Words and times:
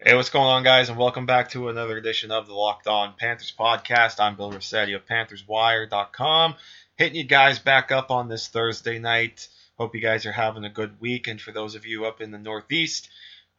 Hey, 0.00 0.14
what's 0.14 0.30
going 0.30 0.46
on, 0.46 0.62
guys, 0.62 0.90
and 0.90 0.96
welcome 0.96 1.26
back 1.26 1.50
to 1.50 1.68
another 1.68 1.96
edition 1.96 2.30
of 2.30 2.46
the 2.46 2.54
Locked 2.54 2.86
On 2.86 3.14
Panthers 3.18 3.52
podcast. 3.58 4.20
I'm 4.20 4.36
Bill 4.36 4.52
Rossetti 4.52 4.92
of 4.92 5.04
PanthersWire.com, 5.06 6.54
hitting 6.94 7.16
you 7.16 7.24
guys 7.24 7.58
back 7.58 7.90
up 7.90 8.12
on 8.12 8.28
this 8.28 8.46
Thursday 8.46 9.00
night. 9.00 9.48
Hope 9.76 9.96
you 9.96 10.00
guys 10.00 10.24
are 10.24 10.30
having 10.30 10.62
a 10.62 10.70
good 10.70 11.00
week, 11.00 11.26
and 11.26 11.40
for 11.40 11.50
those 11.50 11.74
of 11.74 11.84
you 11.84 12.06
up 12.06 12.20
in 12.20 12.30
the 12.30 12.38
Northeast, 12.38 13.08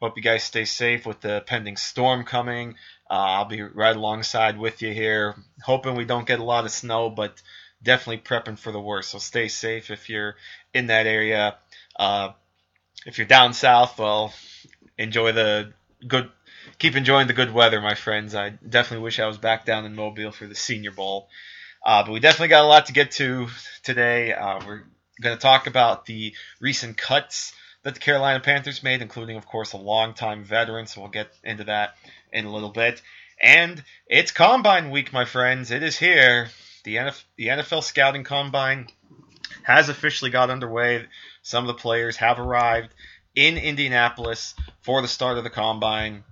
hope 0.00 0.16
you 0.16 0.22
guys 0.22 0.42
stay 0.42 0.64
safe 0.64 1.04
with 1.04 1.20
the 1.20 1.44
pending 1.46 1.76
storm 1.76 2.24
coming. 2.24 2.76
Uh, 3.10 3.12
I'll 3.12 3.44
be 3.44 3.60
right 3.60 3.94
alongside 3.94 4.58
with 4.58 4.80
you 4.80 4.94
here, 4.94 5.34
hoping 5.62 5.94
we 5.94 6.06
don't 6.06 6.26
get 6.26 6.40
a 6.40 6.44
lot 6.44 6.64
of 6.64 6.70
snow, 6.70 7.10
but 7.10 7.42
definitely 7.82 8.22
prepping 8.22 8.58
for 8.58 8.72
the 8.72 8.80
worst. 8.80 9.10
So 9.10 9.18
stay 9.18 9.48
safe 9.48 9.90
if 9.90 10.08
you're 10.08 10.36
in 10.72 10.86
that 10.86 11.06
area. 11.06 11.58
Uh, 11.96 12.30
if 13.04 13.18
you're 13.18 13.26
down 13.26 13.52
south, 13.52 13.98
well, 13.98 14.32
enjoy 14.96 15.32
the 15.32 15.74
good 16.06 16.30
keep 16.78 16.96
enjoying 16.96 17.26
the 17.26 17.32
good 17.32 17.52
weather, 17.52 17.80
my 17.80 17.94
friends. 17.94 18.34
I 18.34 18.50
definitely 18.50 19.04
wish 19.04 19.18
I 19.18 19.26
was 19.26 19.38
back 19.38 19.64
down 19.64 19.84
in 19.84 19.94
Mobile 19.94 20.32
for 20.32 20.46
the 20.46 20.54
Senior 20.54 20.90
Bowl. 20.90 21.28
Uh, 21.84 22.02
but 22.04 22.12
we 22.12 22.20
definitely 22.20 22.48
got 22.48 22.64
a 22.64 22.68
lot 22.68 22.86
to 22.86 22.92
get 22.92 23.12
to 23.12 23.48
today. 23.82 24.32
Uh, 24.32 24.60
we're 24.66 24.82
going 25.20 25.36
to 25.36 25.40
talk 25.40 25.66
about 25.66 26.06
the 26.06 26.34
recent 26.60 26.96
cuts 26.96 27.54
that 27.82 27.94
the 27.94 28.00
Carolina 28.00 28.40
Panthers 28.40 28.82
made, 28.82 29.00
including, 29.00 29.36
of 29.36 29.46
course, 29.46 29.72
a 29.72 29.78
longtime 29.78 30.44
veteran. 30.44 30.86
So 30.86 31.00
we'll 31.00 31.10
get 31.10 31.32
into 31.42 31.64
that 31.64 31.94
in 32.32 32.44
a 32.44 32.52
little 32.52 32.70
bit. 32.70 33.00
And 33.40 33.82
it's 34.06 34.32
Combine 34.32 34.90
Week, 34.90 35.12
my 35.12 35.24
friends. 35.24 35.70
It 35.70 35.82
is 35.82 35.98
here. 35.98 36.48
The 36.84 37.12
the 37.36 37.48
NFL 37.48 37.82
Scouting 37.82 38.24
Combine 38.24 38.88
has 39.62 39.88
officially 39.88 40.30
got 40.30 40.50
underway. 40.50 41.06
Some 41.42 41.64
of 41.64 41.68
the 41.68 41.80
players 41.80 42.16
have 42.16 42.38
arrived 42.38 42.90
in 43.34 43.56
Indianapolis 43.56 44.54
for 44.82 45.00
the 45.02 45.08
start 45.08 45.38
of 45.38 45.44
the 45.44 45.50
combine. 45.50 46.24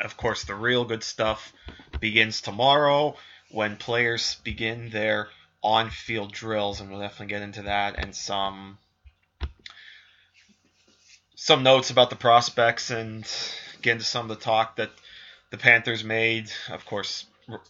Of 0.00 0.16
course, 0.16 0.44
the 0.44 0.54
real 0.54 0.84
good 0.84 1.02
stuff 1.02 1.52
begins 2.00 2.40
tomorrow 2.40 3.16
when 3.50 3.76
players 3.76 4.36
begin 4.44 4.90
their 4.90 5.28
on 5.62 5.90
field 5.90 6.32
drills, 6.32 6.80
and 6.80 6.90
we'll 6.90 7.00
definitely 7.00 7.34
get 7.34 7.42
into 7.42 7.62
that 7.62 7.96
and 7.98 8.14
some 8.14 8.78
some 11.34 11.62
notes 11.62 11.90
about 11.90 12.10
the 12.10 12.16
prospects 12.16 12.90
and 12.90 13.24
get 13.82 13.92
into 13.92 14.04
some 14.04 14.30
of 14.30 14.36
the 14.36 14.44
talk 14.44 14.76
that 14.76 14.90
the 15.50 15.56
Panthers 15.58 16.02
made. 16.02 16.50
Of 16.70 16.84
course, 16.86 17.24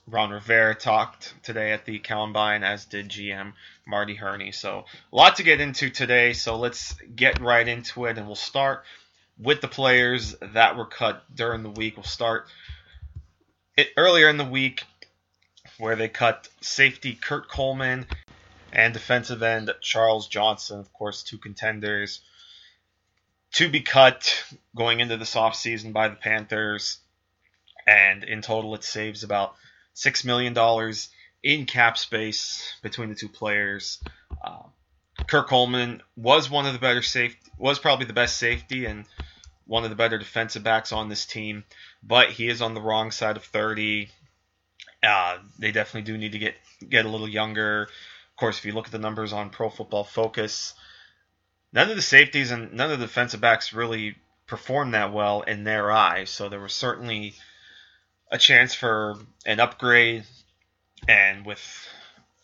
Ron 0.06 0.30
Rivera 0.30 0.74
talked 0.74 1.34
today 1.42 1.72
at 1.72 1.84
the 1.84 1.98
Combine, 1.98 2.64
as 2.64 2.86
did 2.86 3.08
GM 3.10 3.52
Marty 3.86 4.14
Hurney. 4.14 4.52
So 4.52 4.86
a 5.12 5.16
lot 5.16 5.36
to 5.36 5.42
get 5.42 5.60
into 5.60 5.90
today. 5.90 6.32
So 6.32 6.56
let's 6.56 6.94
get 7.14 7.40
right 7.40 7.66
into 7.66 8.06
it, 8.06 8.16
and 8.16 8.26
we'll 8.26 8.36
start 8.36 8.84
with 9.38 9.60
the 9.60 9.68
players 9.68 10.34
that 10.40 10.76
were 10.76 10.86
cut 10.86 11.22
during 11.34 11.62
the 11.62 11.70
week. 11.70 11.96
We'll 11.96 12.04
start 12.04 12.46
it 13.76 13.88
earlier 13.96 14.28
in 14.28 14.36
the 14.36 14.44
week 14.44 14.84
where 15.78 15.96
they 15.96 16.08
cut 16.08 16.48
safety 16.60 17.14
Kurt 17.14 17.48
Coleman 17.48 18.06
and 18.72 18.94
defensive 18.94 19.42
end 19.42 19.70
Charles 19.80 20.28
Johnson, 20.28 20.80
of 20.80 20.92
course, 20.92 21.22
two 21.22 21.38
contenders 21.38 22.20
to 23.52 23.68
be 23.68 23.80
cut 23.80 24.44
going 24.74 25.00
into 25.00 25.16
this 25.16 25.34
offseason 25.34 25.92
by 25.92 26.08
the 26.08 26.16
Panthers. 26.16 26.98
And 27.86 28.24
in 28.24 28.42
total, 28.42 28.74
it 28.74 28.84
saves 28.84 29.22
about 29.22 29.54
$6 29.94 30.24
million 30.24 30.92
in 31.42 31.66
cap 31.66 31.96
space 31.96 32.74
between 32.82 33.08
the 33.08 33.14
two 33.14 33.28
players. 33.28 34.02
Uh, 34.44 34.64
Kurt 35.28 35.48
Coleman 35.48 36.02
was 36.16 36.48
one 36.48 36.66
of 36.66 36.72
the 36.72 36.78
better 36.78 37.02
safety, 37.02 37.50
was 37.58 37.78
probably 37.78 38.06
the 38.06 38.12
best 38.12 38.36
safety 38.36 38.84
and 38.84 39.06
one 39.66 39.84
of 39.84 39.90
the 39.90 39.96
better 39.96 40.18
defensive 40.18 40.62
backs 40.62 40.92
on 40.92 41.08
this 41.08 41.26
team, 41.26 41.64
but 42.02 42.30
he 42.30 42.48
is 42.48 42.62
on 42.62 42.74
the 42.74 42.80
wrong 42.80 43.10
side 43.10 43.36
of 43.36 43.44
30. 43.44 44.08
Uh, 45.02 45.38
they 45.58 45.72
definitely 45.72 46.10
do 46.10 46.16
need 46.16 46.32
to 46.32 46.38
get 46.38 46.54
get 46.88 47.04
a 47.04 47.08
little 47.08 47.28
younger. 47.28 47.82
Of 47.82 48.36
course, 48.36 48.58
if 48.58 48.64
you 48.64 48.72
look 48.72 48.86
at 48.86 48.92
the 48.92 48.98
numbers 48.98 49.32
on 49.32 49.50
Pro 49.50 49.68
Football 49.68 50.04
Focus, 50.04 50.74
none 51.72 51.90
of 51.90 51.96
the 51.96 52.02
safeties 52.02 52.50
and 52.50 52.72
none 52.72 52.92
of 52.92 53.00
the 53.00 53.06
defensive 53.06 53.40
backs 53.40 53.72
really 53.72 54.16
performed 54.46 54.94
that 54.94 55.12
well 55.12 55.42
in 55.42 55.64
their 55.64 55.90
eyes. 55.90 56.30
So 56.30 56.48
there 56.48 56.60
was 56.60 56.74
certainly 56.74 57.34
a 58.30 58.38
chance 58.38 58.74
for 58.74 59.16
an 59.44 59.60
upgrade, 59.60 60.24
and 61.08 61.44
with 61.44 61.88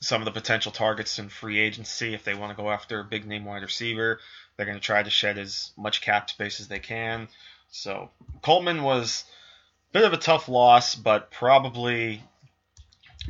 some 0.03 0.21
of 0.21 0.25
the 0.25 0.33
potential 0.33 0.73
targets 0.73 1.21
in 1.21 1.29
free 1.29 1.61
agency, 1.61 2.13
if 2.13 2.25
they 2.25 2.35
want 2.35 2.51
to 2.51 2.61
go 2.61 2.71
after 2.71 2.99
a 2.99 3.05
big 3.05 3.25
name 3.25 3.45
wide 3.45 3.63
receiver, 3.63 4.19
they're 4.57 4.67
going 4.67 4.79
to 4.79 4.85
try 4.85 5.01
to 5.01 5.11
shed 5.11 5.39
as 5.39 5.71
much 5.77 6.03
cap 6.03 6.29
space 6.29 6.59
as 6.59 6.67
they 6.67 6.81
can. 6.81 7.29
So 7.71 8.11
Coleman 8.43 8.83
was 8.83 9.25
a 9.91 9.93
bit 9.93 10.05
of 10.05 10.13
a 10.13 10.17
tough 10.19 10.49
loss, 10.49 10.97
but 10.97 11.31
probably 11.31 12.23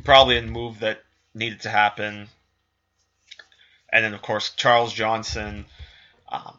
probably 0.03 0.37
a 0.37 0.41
move 0.41 0.79
that 0.79 1.03
needed 1.35 1.61
to 1.61 1.69
happen. 1.69 2.27
And 3.91 4.03
then 4.03 4.15
of 4.15 4.23
course 4.23 4.49
Charles 4.49 4.91
Johnson 4.91 5.65
um, 6.27 6.57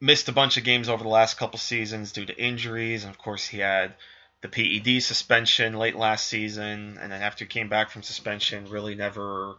missed 0.00 0.28
a 0.28 0.32
bunch 0.32 0.56
of 0.56 0.64
games 0.64 0.88
over 0.88 1.04
the 1.04 1.08
last 1.08 1.36
couple 1.36 1.60
seasons 1.60 2.10
due 2.10 2.26
to 2.26 2.36
injuries, 2.36 3.04
and 3.04 3.12
of 3.12 3.18
course 3.18 3.46
he 3.46 3.58
had 3.58 3.94
the 4.40 4.48
PED 4.48 5.02
suspension 5.02 5.74
late 5.74 5.96
last 5.96 6.26
season, 6.26 6.98
and 7.00 7.10
then 7.10 7.22
after 7.22 7.44
he 7.44 7.48
came 7.48 7.68
back 7.68 7.90
from 7.90 8.02
suspension, 8.02 8.68
really 8.68 8.94
never 8.94 9.56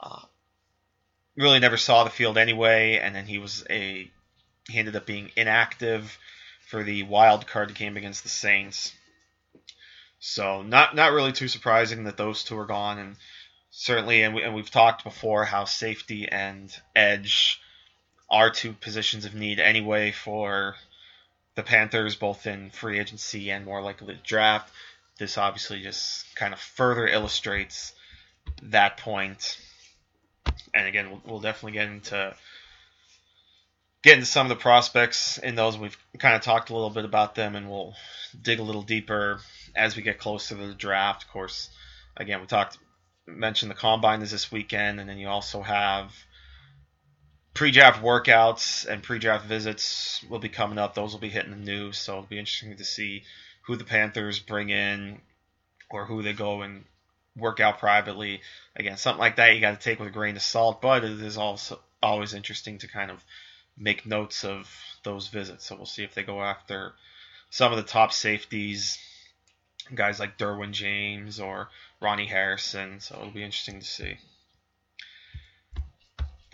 uh, 0.00 0.22
really 1.36 1.60
never 1.60 1.76
saw 1.76 2.04
the 2.04 2.10
field 2.10 2.38
anyway, 2.38 2.98
and 3.02 3.14
then 3.14 3.26
he 3.26 3.38
was 3.38 3.64
a 3.68 4.10
he 4.68 4.78
ended 4.78 4.96
up 4.96 5.06
being 5.06 5.30
inactive 5.36 6.18
for 6.68 6.82
the 6.82 7.02
wild 7.02 7.46
card 7.46 7.74
game 7.74 7.96
against 7.96 8.22
the 8.22 8.28
Saints. 8.30 8.92
So 10.20 10.62
not 10.62 10.94
not 10.94 11.12
really 11.12 11.32
too 11.32 11.48
surprising 11.48 12.04
that 12.04 12.16
those 12.16 12.44
two 12.44 12.58
are 12.58 12.66
gone, 12.66 12.98
and 12.98 13.16
certainly, 13.70 14.22
and, 14.22 14.34
we, 14.34 14.42
and 14.42 14.54
we've 14.54 14.70
talked 14.70 15.04
before 15.04 15.44
how 15.44 15.64
safety 15.64 16.26
and 16.28 16.74
edge 16.96 17.60
are 18.30 18.48
two 18.48 18.72
positions 18.72 19.26
of 19.26 19.34
need 19.34 19.60
anyway 19.60 20.12
for 20.12 20.76
the 21.54 21.62
Panthers, 21.62 22.16
both 22.16 22.46
in 22.46 22.70
free 22.70 22.98
agency 22.98 23.50
and 23.50 23.64
more 23.64 23.82
likely 23.82 24.08
the 24.08 24.20
draft. 24.22 24.72
This 25.18 25.38
obviously 25.38 25.82
just 25.82 26.34
kind 26.34 26.52
of 26.52 26.60
further 26.60 27.06
illustrates 27.06 27.92
that 28.62 28.96
point. 28.96 29.58
and 30.74 30.86
again, 30.86 31.10
we'll, 31.10 31.22
we'll 31.24 31.40
definitely 31.40 31.72
get 31.72 31.88
into 31.88 32.34
get 34.02 34.14
into 34.14 34.26
some 34.26 34.46
of 34.46 34.50
the 34.50 34.60
prospects 34.62 35.38
in 35.38 35.54
those. 35.54 35.78
We've 35.78 35.96
kind 36.18 36.34
of 36.34 36.42
talked 36.42 36.70
a 36.70 36.74
little 36.74 36.90
bit 36.90 37.04
about 37.04 37.34
them, 37.34 37.56
and 37.56 37.70
we'll 37.70 37.94
dig 38.40 38.58
a 38.58 38.62
little 38.62 38.82
deeper 38.82 39.40
as 39.74 39.96
we 39.96 40.02
get 40.02 40.18
closer 40.18 40.56
to 40.56 40.66
the 40.66 40.74
draft. 40.74 41.24
Of 41.24 41.30
course, 41.30 41.70
again, 42.16 42.40
we 42.40 42.46
talked 42.46 42.78
mentioned 43.26 43.70
the 43.70 43.76
combine 43.76 44.22
is 44.22 44.30
this 44.30 44.52
weekend, 44.52 45.00
and 45.00 45.08
then 45.08 45.18
you 45.18 45.28
also 45.28 45.62
have 45.62 46.12
pre-draft 47.54 48.02
workouts 48.02 48.84
and 48.86 49.02
pre-draft 49.02 49.46
visits 49.46 50.24
will 50.28 50.40
be 50.40 50.48
coming 50.48 50.78
up. 50.78 50.94
Those 50.94 51.12
will 51.12 51.20
be 51.20 51.28
hitting 51.28 51.52
the 51.52 51.56
news, 51.56 51.98
so 51.98 52.12
it'll 52.14 52.24
be 52.24 52.38
interesting 52.38 52.76
to 52.76 52.84
see 52.84 53.22
who 53.62 53.76
the 53.76 53.84
Panthers 53.84 54.40
bring 54.40 54.70
in 54.70 55.20
or 55.88 56.04
who 56.04 56.22
they 56.22 56.32
go 56.32 56.62
and 56.62 56.84
work 57.36 57.60
out 57.60 57.78
privately. 57.78 58.40
Again, 58.76 58.96
something 58.96 59.20
like 59.20 59.36
that 59.36 59.54
you 59.54 59.60
got 59.60 59.80
to 59.80 59.84
take 59.84 60.00
with 60.00 60.08
a 60.08 60.12
grain 60.12 60.36
of 60.36 60.42
salt, 60.42 60.82
but 60.82 61.04
it 61.04 61.20
is 61.22 61.38
also 61.38 61.80
always 62.02 62.34
interesting 62.34 62.78
to 62.78 62.88
kind 62.88 63.10
of 63.10 63.24
make 63.78 64.04
notes 64.04 64.44
of 64.44 64.68
those 65.04 65.28
visits. 65.28 65.64
So 65.64 65.76
we'll 65.76 65.86
see 65.86 66.04
if 66.04 66.14
they 66.14 66.22
go 66.22 66.42
after 66.42 66.92
some 67.50 67.72
of 67.72 67.76
the 67.76 67.84
top 67.84 68.12
safeties, 68.12 68.98
guys 69.94 70.18
like 70.18 70.38
Derwin 70.38 70.72
James 70.72 71.38
or 71.38 71.68
Ronnie 72.00 72.26
Harrison. 72.26 73.00
So 73.00 73.14
it'll 73.14 73.30
be 73.30 73.44
interesting 73.44 73.78
to 73.78 73.86
see. 73.86 74.16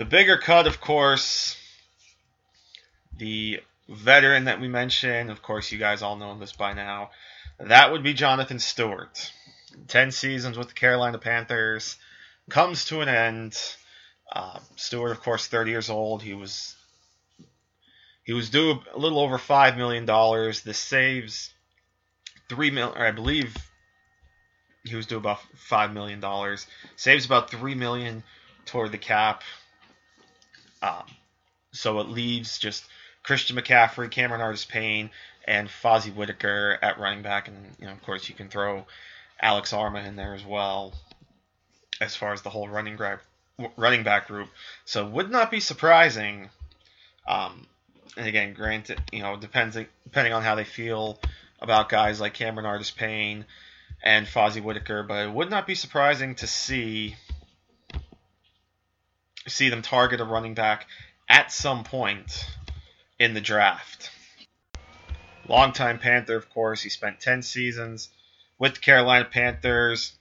The 0.01 0.07
bigger 0.07 0.39
cut, 0.39 0.67
of 0.67 0.81
course, 0.81 1.59
the 3.19 3.61
veteran 3.87 4.45
that 4.45 4.59
we 4.59 4.67
mentioned, 4.67 5.31
of 5.31 5.43
course, 5.43 5.71
you 5.71 5.79
guys 5.79 6.01
all 6.01 6.17
know 6.17 6.39
this 6.39 6.55
by 6.55 6.73
now. 6.73 7.11
That 7.59 7.93
would 7.93 8.03
be 8.03 8.15
Jonathan 8.15 8.61
Stewart. 8.61 9.31
10 9.89 10.11
seasons 10.11 10.57
with 10.57 10.69
the 10.69 10.75
Carolina 10.75 11.19
Panthers 11.19 11.99
comes 12.49 12.87
to 12.87 13.03
an 13.03 13.11
end. 13.11 13.63
Uh, 14.33 14.61
Stewart, 14.77 15.11
of 15.11 15.21
course, 15.21 15.49
30 15.49 15.71
years 15.71 15.91
old. 15.91 16.23
He 16.23 16.33
was 16.33 16.75
he 18.25 18.33
was 18.33 18.49
due 18.49 18.81
a 18.95 18.99
little 18.99 19.19
over 19.19 19.37
five 19.37 19.77
million 19.77 20.07
dollars. 20.07 20.63
This 20.63 20.79
saves 20.79 21.53
three 22.49 22.71
million, 22.71 22.97
or 22.97 23.07
I 23.07 23.11
believe 23.11 23.55
he 24.83 24.97
was 24.97 25.05
due 25.05 25.19
about 25.19 25.43
five 25.57 25.93
million 25.93 26.21
dollars. 26.21 26.67
Saves 26.97 27.27
about 27.27 27.51
three 27.51 27.75
million 27.75 28.23
toward 28.65 28.93
the 28.93 28.99
cap. 28.99 29.43
Um, 30.83 31.05
so 31.73 32.01
it 32.01 32.09
leaves 32.09 32.59
just 32.59 32.85
Christian 33.23 33.57
McCaffrey, 33.57 34.11
Cameron 34.11 34.41
Artis-Payne, 34.41 35.11
and 35.45 35.69
Fozzie 35.69 36.15
Whitaker 36.15 36.79
at 36.81 36.99
running 36.99 37.23
back, 37.23 37.49
and 37.49 37.57
you 37.79 37.87
know, 37.87 37.93
of 37.93 38.03
course, 38.03 38.29
you 38.29 38.35
can 38.35 38.49
throw 38.49 38.87
Alex 39.41 39.73
Armah 39.73 40.07
in 40.07 40.17
there 40.17 40.35
as 40.35 40.45
well, 40.45 40.95
as 42.01 42.17
far 42.17 42.33
as 42.33 42.43
the 42.43 42.51
whole 42.51 42.69
running 42.69 42.97
back 42.97 43.21
running 43.77 44.03
back 44.03 44.27
group. 44.27 44.49
So 44.85 45.07
would 45.07 45.31
not 45.31 45.51
be 45.51 45.61
surprising. 45.61 46.49
Um, 47.29 47.67
and 48.17 48.27
again, 48.27 48.55
granted, 48.55 49.01
you 49.13 49.23
know, 49.23 49.37
depends 49.37 49.77
depending 50.05 50.33
on 50.33 50.43
how 50.43 50.55
they 50.55 50.65
feel 50.65 51.21
about 51.61 51.91
guys 51.91 52.21
like 52.21 52.35
Cameron 52.35 52.67
Artis-Payne 52.67 53.45
and 54.03 54.27
Fozzie 54.27 54.63
Whitaker, 54.63 55.03
but 55.03 55.27
it 55.27 55.33
would 55.33 55.51
not 55.51 55.67
be 55.67 55.75
surprising 55.75 56.35
to 56.37 56.47
see 56.47 57.17
see 59.47 59.69
them 59.69 59.83
target 59.83 60.21
a 60.21 60.25
running 60.25 60.55
back 60.55 60.87
at 61.29 61.53
some 61.53 61.85
point 61.85 62.47
in 63.19 63.35
the 63.35 63.41
draft. 63.41 64.11
Longtime 65.49 65.99
Panther, 65.99 66.37
of 66.37 66.49
course. 66.51 66.83
He 66.83 66.91
spent 66.91 67.21
10 67.21 67.43
seasons 67.43 68.09
with 68.59 68.75
the 68.75 68.81
Carolina 68.81 69.25
Panthers, 69.25 70.13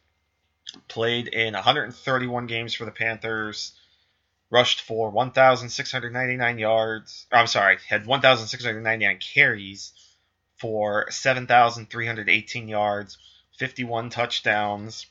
played 0.87 1.27
in 1.27 1.53
131 1.53 2.47
games 2.47 2.73
for 2.73 2.85
the 2.85 2.91
Panthers, 2.91 3.73
rushed 4.49 4.81
for 4.81 5.09
1,699 5.09 6.57
yards. 6.57 7.27
I'm 7.31 7.47
sorry, 7.47 7.77
had 7.87 8.05
1,699 8.05 9.19
carries 9.19 9.93
for 10.57 11.09
7,318 11.11 12.67
yards, 12.67 13.17
51 13.57 14.09
touchdowns. 14.09 15.05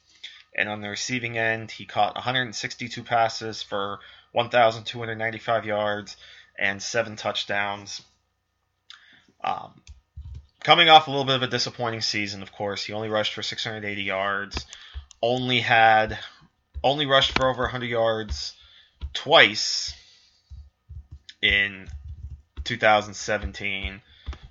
And 0.59 0.69
on 0.69 0.81
the 0.81 0.89
receiving 0.89 1.39
end, 1.39 1.71
he 1.71 1.87
caught 1.87 2.17
162 2.17 3.05
passes 3.05 3.63
for 3.63 4.01
1,295 4.33 5.65
yards 5.65 6.17
and 6.59 6.83
seven 6.83 7.15
touchdowns. 7.15 8.03
Um, 9.45 9.81
coming 10.65 10.89
off 10.89 11.07
a 11.07 11.11
little 11.11 11.25
bit 11.25 11.37
of 11.37 11.45
a 11.45 11.47
disappointing 11.47 12.01
season, 12.01 12.43
of 12.43 12.51
course, 12.51 12.83
he 12.83 12.93
only 12.93 13.09
rushed 13.09 13.35
for 13.35 13.43
680 13.43 14.03
yards, 14.03 14.67
only 15.23 15.61
had 15.61 16.19
only 16.83 17.07
rushed 17.07 17.31
for 17.31 17.49
over 17.49 17.63
100 17.63 17.87
yards 17.87 18.55
twice 19.13 19.95
in 21.41 21.87
2017. 22.65 24.03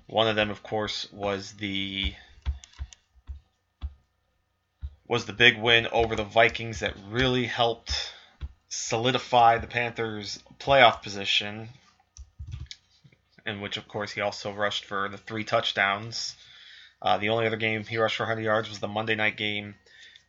One 0.06 0.26
of 0.26 0.36
them, 0.36 0.48
of 0.48 0.62
course, 0.62 1.06
was 1.12 1.52
the 1.52 2.14
was 5.08 5.24
the 5.24 5.32
big 5.32 5.58
win 5.58 5.86
over 5.90 6.14
the 6.14 6.24
Vikings 6.24 6.80
that 6.80 6.94
really 7.08 7.46
helped 7.46 8.12
solidify 8.68 9.58
the 9.58 9.66
Panthers' 9.66 10.38
playoff 10.60 11.02
position. 11.02 11.70
In 13.46 13.62
which, 13.62 13.78
of 13.78 13.88
course, 13.88 14.12
he 14.12 14.20
also 14.20 14.52
rushed 14.52 14.84
for 14.84 15.08
the 15.08 15.16
three 15.16 15.44
touchdowns. 15.44 16.36
Uh, 17.00 17.16
the 17.16 17.30
only 17.30 17.46
other 17.46 17.56
game 17.56 17.82
he 17.84 17.96
rushed 17.96 18.16
for 18.16 18.24
100 18.24 18.42
yards 18.42 18.68
was 18.68 18.80
the 18.80 18.88
Monday 18.88 19.14
night 19.14 19.38
game 19.38 19.74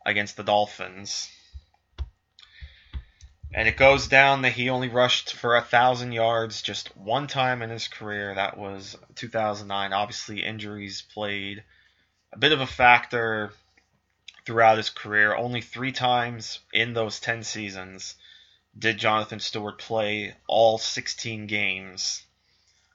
against 0.06 0.38
the 0.38 0.44
Dolphins. 0.44 1.30
And 3.52 3.68
it 3.68 3.76
goes 3.76 4.06
down 4.06 4.42
that 4.42 4.52
he 4.52 4.70
only 4.70 4.88
rushed 4.88 5.34
for 5.34 5.56
a 5.56 5.60
thousand 5.60 6.12
yards 6.12 6.62
just 6.62 6.96
one 6.96 7.26
time 7.26 7.62
in 7.62 7.68
his 7.68 7.88
career. 7.88 8.34
That 8.34 8.56
was 8.56 8.96
2009. 9.16 9.92
Obviously, 9.92 10.42
injuries 10.42 11.02
played 11.02 11.64
a 12.32 12.38
bit 12.38 12.52
of 12.52 12.60
a 12.60 12.66
factor 12.66 13.52
throughout 14.44 14.76
his 14.76 14.90
career. 14.90 15.34
Only 15.34 15.60
three 15.60 15.92
times 15.92 16.60
in 16.72 16.92
those 16.92 17.20
10 17.20 17.44
seasons 17.44 18.14
did 18.78 18.98
Jonathan 18.98 19.40
Stewart 19.40 19.78
play 19.78 20.34
all 20.46 20.78
16 20.78 21.46
games. 21.46 22.24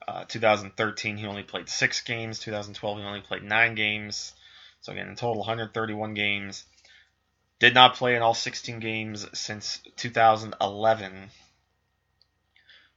Uh, 0.07 0.24
2013, 0.25 1.18
he 1.18 1.25
only 1.25 1.44
played 1.44 1.68
six 1.68 2.01
games. 2.01 2.39
2012, 2.39 3.00
he 3.00 3.03
only 3.03 3.21
played 3.21 3.44
nine 3.44 3.75
games. 3.75 4.33
So, 4.81 4.92
again, 4.92 5.07
in 5.07 5.15
total, 5.15 5.39
131 5.39 6.13
games. 6.13 6.63
Did 7.59 7.74
not 7.74 7.95
play 7.95 8.15
in 8.15 8.21
all 8.21 8.33
16 8.33 8.80
games 8.80 9.25
since 9.38 9.80
2011. 9.95 11.31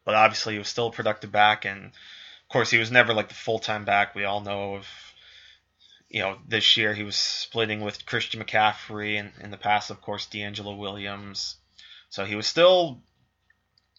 But 0.04 0.14
obviously, 0.14 0.54
he 0.54 0.58
was 0.58 0.68
still 0.68 0.88
a 0.88 0.92
productive 0.92 1.32
back. 1.32 1.64
And, 1.64 1.86
of 1.86 2.48
course, 2.50 2.70
he 2.70 2.78
was 2.78 2.90
never 2.90 3.14
like 3.14 3.28
the 3.28 3.34
full 3.34 3.58
time 3.58 3.84
back. 3.84 4.14
We 4.14 4.24
all 4.24 4.40
know 4.40 4.74
of, 4.74 4.86
you 6.08 6.20
know, 6.20 6.38
this 6.46 6.76
year 6.76 6.94
he 6.94 7.02
was 7.02 7.16
splitting 7.16 7.80
with 7.80 8.06
Christian 8.06 8.42
McCaffrey. 8.42 9.18
And 9.18 9.32
in 9.40 9.50
the 9.50 9.56
past, 9.56 9.90
of 9.90 10.00
course, 10.00 10.26
DeAngelo 10.26 10.76
Williams. 10.76 11.56
So 12.10 12.24
he 12.24 12.34
was 12.34 12.46
still 12.46 13.00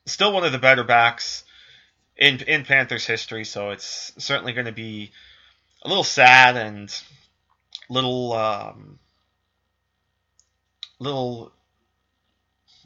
still 0.05 0.33
one 0.33 0.43
of 0.43 0.51
the 0.51 0.57
better 0.57 0.83
backs 0.83 1.43
in 2.17 2.41
in 2.41 2.65
Panthers 2.65 3.05
history. 3.05 3.45
So 3.45 3.69
it's 3.69 4.11
certainly 4.17 4.53
going 4.53 4.65
to 4.65 4.71
be 4.71 5.11
a 5.83 5.87
little 5.87 6.03
sad 6.03 6.57
and 6.57 6.93
little 7.89 8.33
um, 8.33 8.99
little 10.99 11.51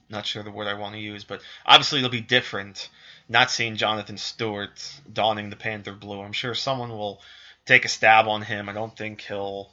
not 0.09 0.25
sure 0.25 0.43
the 0.43 0.51
word 0.51 0.67
I 0.67 0.75
want 0.75 0.95
to 0.95 1.01
use, 1.01 1.23
but 1.23 1.41
obviously 1.65 1.99
it'll 1.99 2.11
be 2.11 2.21
different 2.21 2.89
not 3.29 3.49
seeing 3.49 3.77
Jonathan 3.77 4.17
Stewart 4.17 5.01
donning 5.11 5.49
the 5.49 5.55
Panther 5.55 5.93
blue. 5.93 6.21
I'm 6.21 6.33
sure 6.33 6.53
someone 6.53 6.89
will 6.89 7.21
take 7.65 7.85
a 7.85 7.89
stab 7.89 8.27
on 8.27 8.41
him. 8.41 8.69
I 8.69 8.73
don't 8.73 8.95
think 8.95 9.21
he'll. 9.21 9.71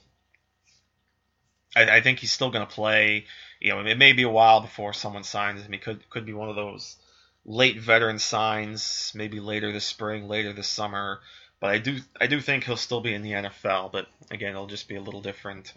I, 1.75 1.97
I 1.97 2.01
think 2.01 2.19
he's 2.19 2.31
still 2.31 2.51
going 2.51 2.65
to 2.65 2.73
play. 2.73 3.25
You 3.59 3.69
know, 3.69 3.85
it 3.85 3.97
may 3.97 4.13
be 4.13 4.23
a 4.23 4.29
while 4.29 4.61
before 4.61 4.93
someone 4.93 5.23
signs 5.23 5.61
him. 5.61 5.71
He 5.71 5.79
could 5.79 6.09
could 6.09 6.25
be 6.25 6.33
one 6.33 6.49
of 6.49 6.55
those 6.55 6.97
late 7.45 7.79
veteran 7.79 8.19
signs, 8.19 9.11
maybe 9.15 9.39
later 9.39 9.71
this 9.71 9.85
spring, 9.85 10.27
later 10.27 10.53
this 10.53 10.67
summer. 10.67 11.19
But 11.59 11.71
I 11.71 11.77
do 11.77 11.99
I 12.19 12.27
do 12.27 12.39
think 12.39 12.63
he'll 12.63 12.77
still 12.77 13.01
be 13.01 13.13
in 13.13 13.21
the 13.21 13.31
NFL. 13.31 13.91
But 13.91 14.07
again, 14.29 14.51
it'll 14.51 14.67
just 14.67 14.87
be 14.87 14.95
a 14.95 15.01
little 15.01 15.21
different 15.21 15.73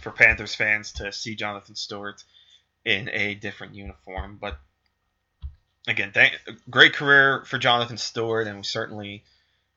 for 0.00 0.10
Panthers 0.10 0.54
fans 0.54 0.92
to 0.92 1.12
see 1.12 1.34
Jonathan 1.34 1.74
Stewart 1.74 2.22
in 2.84 3.08
a 3.10 3.34
different 3.34 3.74
uniform. 3.74 4.38
But 4.40 4.58
again, 5.86 6.12
thank, 6.12 6.38
great 6.68 6.94
career 6.94 7.44
for 7.44 7.58
Jonathan 7.58 7.98
Stewart, 7.98 8.46
and 8.46 8.58
we 8.58 8.62
certainly 8.62 9.24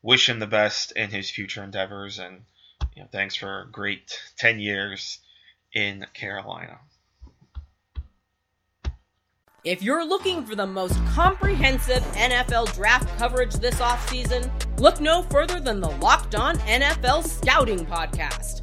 wish 0.03 0.29
him 0.29 0.37
the 0.37 0.45
best 0.45 0.91
in 0.91 1.09
his 1.09 1.31
future 1.31 1.63
endeavors. 1.63 2.19
And 2.19 2.43
you 2.95 3.01
know, 3.01 3.09
thanks 3.11 3.35
for 3.35 3.67
great 3.71 4.19
ten 4.37 4.59
years 4.59 5.19
in 5.73 6.05
Carolina. 6.13 6.77
If 9.63 9.81
you're 9.81 10.05
looking 10.05 10.45
for 10.45 10.55
the 10.55 10.67
most 10.67 10.97
comprehensive 11.13 12.03
NFL 12.15 12.75
draft 12.75 13.17
coverage 13.17 13.53
this 13.53 13.75
offseason, 13.75 14.51
look 14.77 14.99
no 14.99 15.21
further 15.23 15.61
than 15.61 15.79
the 15.79 15.89
Locked 15.89 16.35
On 16.35 16.57
NFL 16.57 17.25
Scouting 17.25 17.85
Podcast. 17.85 18.62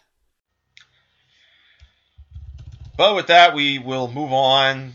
But 3.01 3.15
with 3.15 3.27
that, 3.27 3.55
we 3.55 3.79
will 3.79 4.11
move 4.11 4.31
on. 4.31 4.93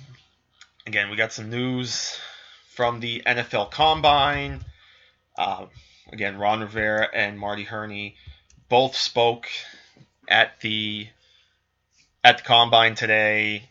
Again, 0.87 1.11
we 1.11 1.17
got 1.17 1.33
some 1.33 1.51
news 1.51 2.17
from 2.69 3.01
the 3.01 3.21
NFL 3.27 3.73
Combine. 3.73 4.65
Uh, 5.37 5.67
again, 6.13 6.39
Ron 6.39 6.61
Rivera 6.61 7.09
and 7.13 7.37
Marty 7.37 7.65
Hurney 7.65 8.15
both 8.69 8.95
spoke 8.95 9.49
at 10.29 10.61
the 10.61 11.09
at 12.23 12.39
the 12.39 12.45
combine 12.45 12.95
today, 12.95 13.69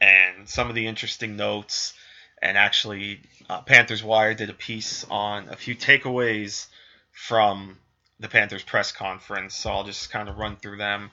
and 0.00 0.48
some 0.48 0.68
of 0.68 0.74
the 0.74 0.88
interesting 0.88 1.36
notes. 1.36 1.94
And 2.42 2.58
actually, 2.58 3.20
uh, 3.48 3.60
Panthers 3.60 4.02
Wire 4.02 4.34
did 4.34 4.50
a 4.50 4.52
piece 4.52 5.06
on 5.08 5.48
a 5.48 5.54
few 5.54 5.76
takeaways 5.76 6.66
from 7.12 7.78
the 8.18 8.26
Panthers 8.26 8.64
press 8.64 8.90
conference. 8.90 9.54
So 9.54 9.70
I'll 9.70 9.84
just 9.84 10.10
kind 10.10 10.28
of 10.28 10.38
run 10.38 10.56
through 10.56 10.78
them. 10.78 11.12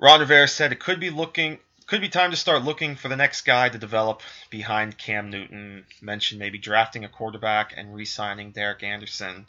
Ron 0.00 0.20
Rivera 0.20 0.48
said 0.48 0.72
it 0.72 0.80
could 0.80 1.00
be 1.00 1.10
looking 1.10 1.58
could 1.86 2.00
be 2.02 2.08
time 2.10 2.30
to 2.32 2.36
start 2.36 2.64
looking 2.64 2.96
for 2.96 3.08
the 3.08 3.16
next 3.16 3.42
guy 3.42 3.68
to 3.68 3.78
develop 3.78 4.20
behind 4.50 4.98
Cam 4.98 5.30
Newton. 5.30 5.86
Mentioned 6.02 6.38
maybe 6.38 6.58
drafting 6.58 7.04
a 7.04 7.08
quarterback 7.08 7.72
and 7.76 7.94
re-signing 7.94 8.50
Derek 8.50 8.82
Anderson 8.82 9.46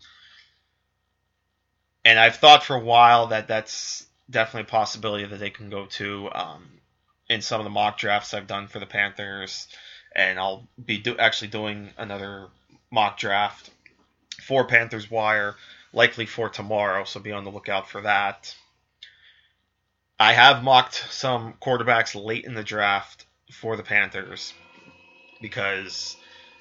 and 2.05 2.17
I've 2.17 2.37
thought 2.37 2.63
for 2.63 2.75
a 2.75 2.79
while 2.79 3.27
that 3.27 3.47
that's 3.47 4.05
definitely 4.29 4.67
a 4.67 4.71
possibility 4.71 5.25
that 5.25 5.39
they 5.39 5.49
can 5.49 5.69
go 5.69 5.85
to 5.85 6.29
um, 6.33 6.65
in 7.29 7.41
some 7.41 7.59
of 7.59 7.65
the 7.65 7.69
mock 7.69 7.97
drafts 7.97 8.33
I've 8.33 8.47
done 8.47 8.67
for 8.67 8.79
the 8.79 8.85
Panthers, 8.85 9.67
and 10.15 10.39
I'll 10.39 10.67
be 10.83 10.97
do- 10.97 11.17
actually 11.17 11.49
doing 11.49 11.89
another 11.97 12.47
mock 12.91 13.17
draft 13.17 13.69
for 14.41 14.65
Panthers 14.65 15.11
Wire, 15.11 15.55
likely 15.93 16.25
for 16.25 16.49
tomorrow. 16.49 17.03
So 17.03 17.19
be 17.19 17.31
on 17.31 17.43
the 17.43 17.51
lookout 17.51 17.89
for 17.89 18.01
that. 18.01 18.55
I 20.19 20.33
have 20.33 20.63
mocked 20.63 20.95
some 21.09 21.53
quarterbacks 21.61 22.13
late 22.21 22.45
in 22.45 22.53
the 22.53 22.63
draft 22.63 23.25
for 23.51 23.77
the 23.77 23.83
Panthers 23.83 24.53
because 25.41 26.17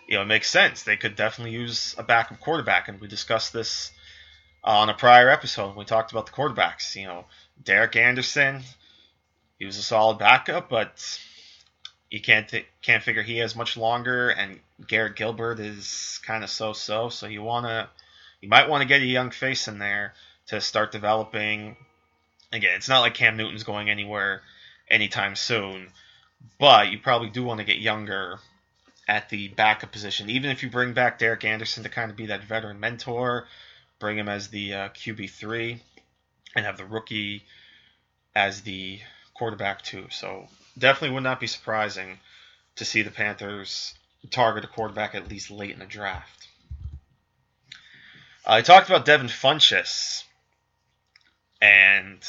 you 0.07 0.17
know 0.17 0.23
it 0.23 0.27
makes 0.27 0.49
sense. 0.49 0.85
They 0.85 0.97
could 0.97 1.17
definitely 1.17 1.53
use 1.53 1.95
a 1.99 2.03
backup 2.03 2.41
quarterback, 2.41 2.89
and 2.89 3.01
we 3.01 3.09
discussed 3.09 3.53
this 3.53 3.91
on 4.63 4.89
a 4.91 4.95
prior 4.95 5.29
episode. 5.29 5.77
We 5.77 5.85
talked 5.85 6.13
about 6.13 6.27
the 6.27 6.33
quarterbacks. 6.33 6.95
You 6.95 7.07
know, 7.07 7.25
Derek 7.63 7.97
Anderson, 7.97 8.63
he 9.59 9.65
was 9.65 9.77
a 9.77 9.83
solid 9.83 10.19
backup, 10.19 10.69
but 10.69 11.21
you 12.11 12.21
can't 12.21 12.49
th- 12.49 12.67
can't 12.81 13.03
figure 13.03 13.23
he 13.23 13.39
has 13.39 13.57
much 13.57 13.77
longer. 13.77 14.31
And 14.31 14.61
Garrett 14.87 15.17
Gilbert 15.17 15.59
is 15.59 16.21
kind 16.25 16.45
of 16.45 16.51
so-so. 16.51 17.09
So 17.09 17.27
you 17.27 17.43
wanna 17.43 17.91
you 18.41 18.49
might 18.49 18.69
want 18.69 18.83
to 18.83 18.89
get 18.89 19.03
a 19.03 19.07
young 19.07 19.31
face 19.31 19.67
in 19.67 19.79
there 19.79 20.15
to 20.47 20.61
start 20.61 20.93
developing. 20.93 21.77
Again, 22.53 22.73
it's 22.77 22.89
not 22.89 23.01
like 23.01 23.15
Cam 23.15 23.37
Newton's 23.37 23.65
going 23.65 23.91
anywhere 23.91 24.43
anytime 24.91 25.37
soon, 25.37 25.89
but 26.59 26.91
you 26.91 26.99
probably 26.99 27.31
do 27.31 27.45
want 27.45 27.59
to 27.59 27.65
get 27.65 27.79
younger 27.79 28.39
at 29.07 29.29
the 29.29 29.49
backup 29.49 29.93
position. 29.93 30.31
Even 30.31 30.51
if 30.51 30.63
you 30.63 30.71
bring 30.71 30.93
back 30.93 31.19
Derek 31.19 31.45
Anderson 31.45 31.83
to 31.83 31.89
kind 31.89 32.11
of 32.11 32.17
be 32.17 32.27
that 32.27 32.45
veteran 32.45 32.81
mentor, 32.81 33.47
bring 33.99 34.19
him 34.19 34.29
as 34.29 34.49
the 34.49 34.75
uh, 34.75 34.89
QB 34.91 35.31
three, 35.31 35.81
and 36.55 36.65
have 36.65 36.79
the 36.79 36.85
rookie 36.85 37.45
as 38.35 38.63
the 38.63 39.01
quarterback 39.35 39.83
too. 39.83 40.07
So 40.11 40.49
definitely 40.77 41.15
would 41.15 41.23
not 41.23 41.41
be 41.41 41.47
surprising 41.47 42.19
to 42.77 42.85
see 42.85 43.03
the 43.03 43.11
Panthers 43.11 43.95
target 44.31 44.65
a 44.65 44.69
quarterback 44.69 45.15
at 45.15 45.29
least 45.29 45.51
late 45.51 45.71
in 45.71 45.79
the 45.79 45.87
draft. 45.87 46.49
I 48.47 48.63
talked 48.63 48.89
about 48.89 49.05
Devin 49.05 49.29
Funchess, 49.29 50.25
and 51.61 52.25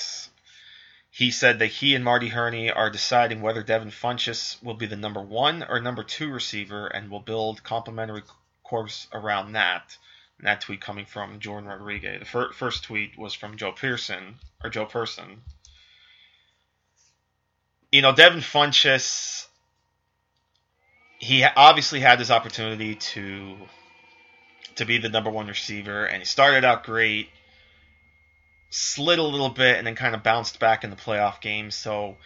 he 1.12 1.32
said 1.32 1.60
that 1.60 1.68
he 1.68 1.96
and 1.96 2.04
Marty 2.04 2.30
Hurney 2.30 2.72
are 2.72 2.90
deciding 2.90 3.42
whether 3.42 3.62
Devin 3.62 3.90
Funchess 3.90 4.62
will 4.64 4.76
be 4.76 4.86
the 4.86 4.96
number 4.96 5.22
one 5.22 5.64
or 5.68 5.80
number 5.80 6.04
two 6.04 6.32
receiver, 6.32 6.88
and 6.88 7.12
will 7.12 7.20
build 7.20 7.64
complementary 7.64 8.24
corps 8.64 9.08
around 9.12 9.54
that. 9.54 9.98
And 10.38 10.48
that 10.48 10.62
tweet 10.62 10.80
coming 10.80 11.06
from 11.06 11.40
Jordan 11.40 11.68
Rodriguez. 11.68 12.20
The 12.20 12.26
fir- 12.26 12.54
first 12.54 12.84
tweet 12.86 13.18
was 13.18 13.34
from 13.34 13.58
Joe 13.58 13.74
Pearson 13.74 14.36
or 14.64 14.70
Joe 14.70 14.86
Person. 14.86 15.42
You 17.92 18.02
know, 18.02 18.16
Devin 18.16 18.40
Funchess. 18.40 19.48
He 21.18 21.44
obviously 21.44 22.00
had 22.00 22.20
his 22.20 22.32
opportunity 22.32 22.96
to 22.96 23.58
to 24.76 24.86
be 24.86 25.00
the 25.00 25.10
number 25.10 25.30
one 25.30 25.48
receiver, 25.48 26.06
and 26.06 26.20
he 26.20 26.26
started 26.26 26.64
out 26.64 26.86
great, 26.86 27.28
slid 28.70 29.20
a 29.20 29.24
little 29.24 29.50
bit, 29.50 29.78
and 29.78 29.88
then 29.88 29.96
kind 29.96 30.16
of 30.16 30.24
bounced 30.24 30.60
back 30.60 30.84
in 30.84 30.90
the 30.90 30.96
playoff 30.96 31.42
game. 31.42 31.72
So 31.72 32.18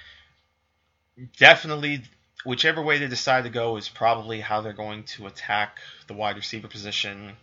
definitely, 1.37 2.03
whichever 2.45 2.81
way 2.81 2.97
they 2.97 3.07
decide 3.07 3.43
to 3.43 3.49
go 3.49 3.77
is 3.77 3.89
probably 3.89 4.41
how 4.41 4.61
they're 4.61 4.73
going 4.73 5.03
to 5.03 5.27
attack 5.27 5.79
the 6.07 6.13
wide 6.13 6.35
receiver 6.35 6.67
position 6.67 7.33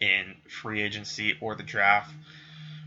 in 0.00 0.34
free 0.48 0.82
agency 0.82 1.36
or 1.40 1.54
the 1.54 1.62
draft. 1.62 2.12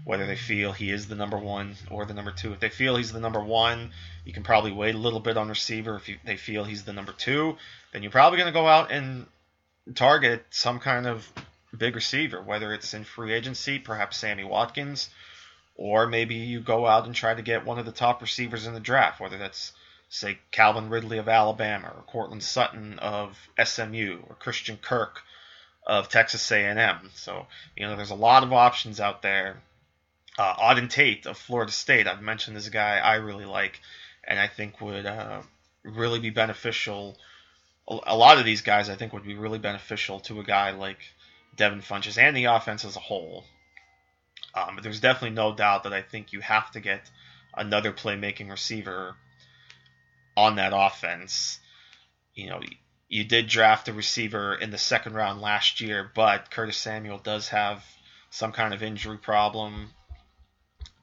Whether 0.06 0.26
they 0.26 0.38
feel 0.38 0.72
he 0.72 0.92
is 0.92 1.08
the 1.08 1.16
number 1.16 1.38
one 1.38 1.76
or 1.92 2.06
the 2.06 2.14
number 2.14 2.32
two. 2.32 2.54
If 2.54 2.60
they 2.62 2.70
feel 2.70 2.96
he's 2.96 3.12
the 3.12 3.20
number 3.20 3.44
one, 3.44 3.92
you 4.26 4.34
can 4.34 4.44
probably 4.44 4.72
wait 4.72 4.96
a 4.96 4.98
little 4.98 5.20
bit 5.20 5.38
on 5.38 5.50
receiver. 5.50 5.98
If 5.98 6.08
you, 6.08 6.18
they 6.26 6.38
feel 6.38 6.64
he's 6.64 6.84
the 6.84 6.94
number 6.94 7.12
two, 7.12 7.58
then 7.92 8.02
you're 8.02 8.12
probably 8.12 8.38
going 8.38 8.52
to 8.52 8.58
go 8.58 8.66
out 8.66 8.92
and 8.92 9.28
target 9.96 10.46
some 10.50 10.80
kind 10.80 11.06
of 11.06 11.32
big 11.78 11.96
receiver, 11.96 12.42
whether 12.42 12.74
it's 12.74 12.94
in 12.94 13.04
free 13.04 13.34
agency, 13.34 13.80
perhaps 13.80 14.18
Sammy 14.18 14.44
Watkins, 14.44 15.10
or 15.76 16.08
maybe 16.08 16.36
you 16.36 16.60
go 16.60 16.86
out 16.88 17.06
and 17.06 17.16
try 17.16 17.34
to 17.34 17.42
get 17.42 17.66
one 17.66 17.80
of 17.80 17.86
the 17.86 17.92
top 17.92 18.22
receivers 18.22 18.66
in 18.66 18.74
the 18.74 18.80
draft, 18.80 19.20
whether 19.20 19.38
that's 19.38 19.72
say 20.10 20.40
Calvin 20.52 20.90
Ridley 20.90 21.20
of 21.20 21.30
Alabama 21.30 21.94
or 21.96 22.02
Courtland 22.04 22.44
Sutton 22.44 22.98
of 23.00 23.38
SMU 23.64 24.20
or 24.28 24.36
Christian 24.36 24.78
Kirk 24.78 25.22
of 25.86 26.10
Texas 26.10 26.52
A&M. 26.52 27.12
So 27.14 27.48
you 27.76 27.86
know 27.86 27.96
there's 27.96 28.10
a 28.10 28.16
lot 28.16 28.44
of 28.44 28.52
options 28.52 29.00
out 29.00 29.22
there. 29.22 29.62
Uh, 30.38 30.56
Auden 30.56 30.90
Tate 30.90 31.26
of 31.26 31.38
Florida 31.38 31.72
State, 31.72 32.08
I've 32.08 32.22
mentioned 32.22 32.56
this 32.56 32.70
guy 32.70 32.98
I 32.98 33.16
really 33.16 33.46
like, 33.46 33.80
and 34.24 34.40
I 34.40 34.48
think 34.48 34.80
would 34.80 35.06
uh, 35.06 35.42
really 35.84 36.20
be 36.20 36.30
beneficial. 36.30 37.18
A 37.88 38.16
lot 38.16 38.38
of 38.38 38.46
these 38.46 38.62
guys 38.62 38.90
I 38.90 38.96
think 38.96 39.14
would 39.14 39.24
be 39.24 39.36
really 39.36 39.58
beneficial 39.58 40.20
to 40.22 40.40
a 40.40 40.44
guy 40.44 40.72
like 40.72 41.00
Devin 41.60 41.82
Funchess 41.82 42.18
and 42.18 42.36
the 42.36 42.46
offense 42.46 42.86
as 42.86 42.96
a 42.96 43.02
whole. 43.02 43.44
Um, 44.56 44.76
but 44.76 44.84
there's 44.84 45.02
definitely 45.02 45.36
no 45.36 45.54
doubt 45.54 45.84
that 45.84 45.94
I 45.94 46.02
think 46.02 46.32
you 46.32 46.40
have 46.40 46.72
to 46.72 46.80
get 46.80 47.02
another 47.54 47.92
playmaking 47.92 48.50
receiver 48.50 49.16
on 50.38 50.56
that 50.56 50.72
offense. 50.74 51.60
You 52.34 52.50
know, 52.50 52.62
you 53.10 53.26
did 53.26 53.48
draft 53.48 53.90
a 53.90 53.94
receiver 53.94 54.56
in 54.56 54.72
the 54.72 54.78
second 54.78 55.14
round 55.14 55.42
last 55.42 55.82
year, 55.82 56.10
but 56.16 56.50
Curtis 56.50 56.78
Samuel 56.78 57.18
does 57.20 57.50
have 57.50 57.84
some 58.30 58.54
kind 58.54 58.74
of 58.74 58.82
injury 58.82 59.18
problem. 59.18 59.90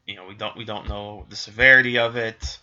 You 0.07 0.17
know, 0.17 0.27
we 0.27 0.35
don't 0.35 0.57
we 0.57 0.65
don't 0.65 0.89
know 0.89 1.27
the 1.29 1.37
severity 1.37 1.99
of 1.99 2.17
it. 2.17 2.59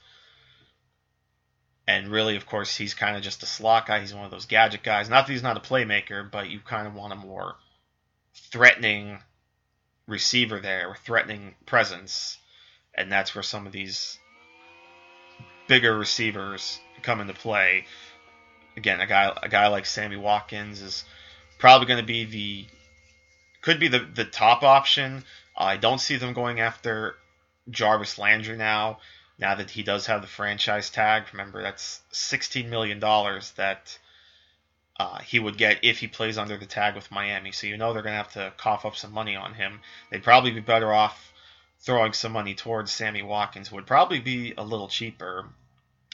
And 1.86 2.08
really, 2.08 2.38
of 2.38 2.48
course, 2.48 2.76
he's 2.76 2.94
kind 2.94 3.18
of 3.18 3.22
just 3.22 3.44
a 3.44 3.46
slot 3.46 3.86
guy. 3.86 4.00
He's 4.00 4.16
one 4.16 4.26
of 4.26 4.32
those 4.32 4.46
gadget 4.46 4.82
guys. 4.82 5.10
Not 5.10 5.28
that 5.28 5.34
he's 5.34 5.44
not 5.44 5.58
a 5.58 5.60
playmaker, 5.60 6.30
but 6.30 6.50
you 6.50 6.60
kind 6.60 6.88
of 6.88 6.96
want 6.96 7.14
a 7.14 7.18
more 7.18 7.56
threatening 8.34 9.20
receiver 10.08 10.60
there, 10.60 10.96
threatening 11.04 11.56
presence. 11.66 12.38
And 12.96 13.12
that's 13.12 13.34
where 13.34 13.44
some 13.44 13.66
of 13.66 13.74
these 13.74 14.20
bigger 15.68 15.98
receivers 15.98 16.80
come 17.02 17.20
into 17.20 17.34
play. 17.34 17.86
Again, 18.76 19.02
a 19.02 19.08
guy 19.08 19.32
a 19.42 19.50
guy 19.50 19.68
like 19.68 19.86
Sammy 19.86 20.16
Watkins 20.18 20.82
is 20.82 21.04
probably 21.60 21.88
going 21.88 22.00
to 22.00 22.06
be 22.06 22.26
the 22.26 22.66
could 23.62 23.80
be 23.80 23.88
the 23.88 24.00
the 24.00 24.26
top 24.26 24.64
option. 24.64 25.24
I 25.56 25.78
don't 25.78 26.02
see 26.02 26.18
them 26.18 26.34
going 26.34 26.60
after 26.60 27.16
Jarvis 27.70 28.18
Landry 28.18 28.58
now. 28.58 29.00
Now 29.40 29.56
that 29.56 29.72
he 29.72 29.84
does 29.84 30.06
have 30.08 30.22
the 30.22 30.28
franchise 30.28 30.90
tag, 30.90 31.24
remember 31.32 31.62
that's 31.62 32.02
sixteen 32.12 32.70
million 32.70 33.00
dollars 33.00 33.52
that 33.52 33.98
uh, 34.98 35.20
he 35.20 35.40
would 35.40 35.58
get 35.58 35.84
if 35.84 36.00
he 36.00 36.08
plays 36.08 36.38
under 36.38 36.58
the 36.58 36.66
tag 36.66 36.96
with 36.96 37.12
Miami. 37.12 37.52
So 37.52 37.68
you 37.68 37.78
know 37.78 37.94
they're 37.94 38.04
going 38.04 38.14
to 38.14 38.18
have 38.18 38.34
to 38.34 38.54
cough 38.58 38.86
up 38.86 38.96
some 38.96 39.12
money 39.12 39.36
on 39.36 39.54
him. 39.54 39.80
They'd 40.12 40.24
probably 40.24 40.52
be 40.52 40.60
better 40.60 40.94
off 40.94 41.34
throwing 41.82 42.14
some 42.14 42.32
money 42.32 42.56
towards 42.56 42.92
Sammy 42.92 43.22
Watkins. 43.22 43.72
Would 43.72 43.88
probably 43.88 44.20
be 44.20 44.54
a 44.58 44.64
little 44.64 44.88
cheaper, 44.88 45.50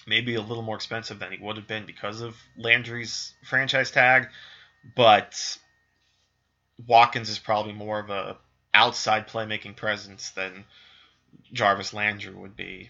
maybe 0.08 0.36
a 0.36 0.42
little 0.42 0.64
more 0.64 0.76
expensive 0.76 1.20
than 1.20 1.32
he 1.32 1.38
would 1.38 1.58
have 1.58 1.68
been 1.68 1.86
because 1.86 2.22
of 2.22 2.36
Landry's 2.58 3.34
franchise 3.44 3.92
tag, 3.92 4.30
but 4.96 5.58
Watkins 6.88 7.30
is 7.30 7.40
probably 7.40 7.74
more 7.74 8.00
of 8.00 8.10
a 8.10 8.38
outside 8.74 9.28
playmaking 9.28 9.76
presence 9.76 10.32
than 10.32 10.64
Jarvis 11.52 11.94
Landry 11.94 12.34
would 12.34 12.56
be. 12.56 12.90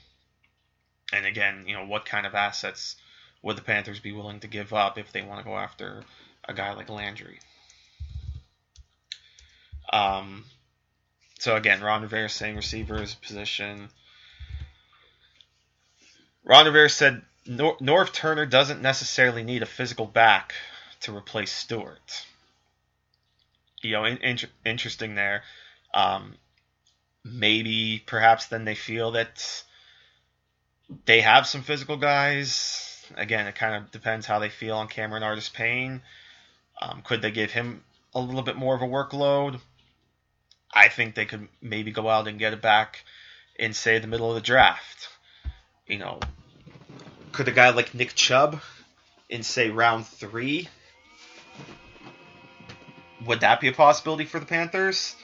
And 1.11 1.25
again, 1.25 1.65
you 1.67 1.73
know, 1.73 1.85
what 1.85 2.05
kind 2.05 2.27
of 2.27 2.35
assets 2.35 2.95
would 3.41 3.57
the 3.57 3.61
Panthers 3.61 3.99
be 3.99 4.11
willing 4.11 4.39
to 4.41 4.47
give 4.47 4.73
up 4.73 4.97
if 4.97 5.11
they 5.11 5.21
want 5.21 5.39
to 5.39 5.49
go 5.49 5.57
after 5.57 6.03
a 6.47 6.53
guy 6.53 6.73
like 6.73 6.89
Landry? 6.89 7.39
Um, 9.91 10.45
so 11.39 11.55
again, 11.55 11.81
Ron 11.81 12.01
Rivera 12.01 12.29
saying 12.29 12.55
receivers 12.55 13.15
position. 13.15 13.89
Ron 16.43 16.65
Rivera 16.65 16.89
said 16.89 17.21
Nor- 17.45 17.77
Norv 17.77 18.11
Turner 18.11 18.45
doesn't 18.45 18.81
necessarily 18.81 19.43
need 19.43 19.63
a 19.63 19.67
physical 19.67 20.05
back 20.05 20.53
to 21.01 21.15
replace 21.15 21.51
Stewart. 21.51 22.25
You 23.81 23.91
know, 23.93 24.05
in- 24.05 24.17
in- 24.17 24.39
interesting 24.65 25.15
there. 25.15 25.43
Um, 25.93 26.35
maybe 27.23 28.03
perhaps 28.05 28.47
then 28.47 28.65
they 28.65 28.75
feel 28.75 29.11
that 29.11 29.63
they 31.05 31.21
have 31.21 31.47
some 31.47 31.63
physical 31.63 31.97
guys. 31.97 32.88
Again, 33.15 33.47
it 33.47 33.55
kind 33.55 33.75
of 33.75 33.91
depends 33.91 34.25
how 34.25 34.39
they 34.39 34.49
feel 34.49 34.75
on 34.75 34.87
Cameron 34.87 35.23
Artis 35.23 35.49
Payne. 35.49 36.01
Um, 36.81 37.01
could 37.03 37.21
they 37.21 37.31
give 37.31 37.51
him 37.51 37.83
a 38.13 38.19
little 38.19 38.41
bit 38.41 38.55
more 38.55 38.75
of 38.75 38.81
a 38.81 38.87
workload? 38.87 39.59
I 40.73 40.87
think 40.87 41.15
they 41.15 41.25
could 41.25 41.47
maybe 41.61 41.91
go 41.91 42.07
out 42.07 42.27
and 42.27 42.39
get 42.39 42.53
it 42.53 42.61
back 42.61 43.03
in, 43.55 43.73
say, 43.73 43.99
the 43.99 44.07
middle 44.07 44.29
of 44.29 44.35
the 44.35 44.41
draft. 44.41 45.09
You 45.87 45.97
know, 45.97 46.19
could 47.31 47.47
a 47.47 47.51
guy 47.51 47.71
like 47.71 47.93
Nick 47.93 48.13
Chubb 48.15 48.61
in, 49.29 49.43
say, 49.43 49.69
round 49.69 50.07
three, 50.07 50.67
would 53.25 53.41
that 53.41 53.59
be 53.59 53.67
a 53.67 53.73
possibility 53.73 54.25
for 54.25 54.39
the 54.39 54.45
Panthers? 54.45 55.15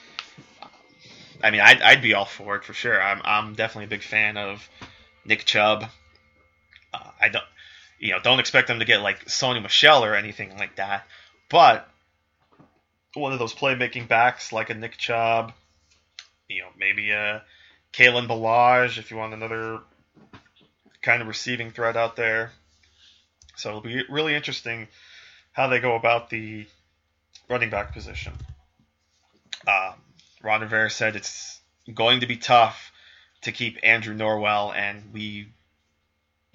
I 1.44 1.52
mean, 1.52 1.62
I'd, 1.62 1.82
I'd 1.82 2.02
be 2.02 2.14
all 2.14 2.26
for 2.26 2.56
it 2.56 2.64
for 2.64 2.74
sure. 2.74 3.02
I'm, 3.02 3.22
I'm 3.24 3.54
definitely 3.54 3.86
a 3.86 3.90
big 3.90 4.04
fan 4.04 4.38
of 4.38 4.68
Nick 5.26 5.46
Chubb. 5.46 5.86
Uh, 6.94 7.12
I 7.22 7.30
don't, 7.30 7.46
you 8.00 8.12
know, 8.12 8.20
don't 8.20 8.40
expect 8.40 8.68
them 8.68 8.80
to 8.80 8.86
get 8.86 9.02
like 9.02 9.26
Sony 9.26 9.62
Michel 9.62 10.04
or 10.04 10.16
anything 10.16 10.58
like 10.58 10.76
that, 10.78 11.06
but 11.50 11.90
one 13.14 13.32
of 13.32 13.40
those 13.40 13.54
playmaking 13.54 14.08
backs 14.08 14.52
like 14.52 14.70
a 14.70 14.74
Nick 14.74 14.98
Chubb, 14.98 15.54
you 16.50 16.62
know, 16.62 16.68
maybe 16.78 17.12
a 17.12 17.44
Kalen 17.94 18.28
Ballage 18.28 18.98
if 18.98 19.10
you 19.10 19.18
want 19.18 19.34
another 19.34 19.80
kind 21.02 21.22
of 21.22 21.28
receiving 21.28 21.72
threat 21.72 21.96
out 21.96 22.16
there. 22.16 22.52
So 23.56 23.70
it'll 23.70 23.82
be 23.82 24.04
really 24.10 24.36
interesting 24.36 24.88
how 25.54 25.68
they 25.68 25.80
go 25.80 25.96
about 25.96 26.30
the 26.30 26.68
running 27.50 27.70
back 27.70 27.94
position. 27.94 28.34
Um, 29.68 29.94
Ron 30.44 30.62
Rivera 30.62 30.90
said 30.90 31.16
it's 31.16 31.60
going 31.94 32.20
to 32.20 32.28
be 32.28 32.36
tough 32.36 32.92
to 33.44 33.52
keep 33.52 33.78
Andrew 33.84 34.16
Norwell, 34.16 34.76
and 34.76 35.14
we, 35.14 35.48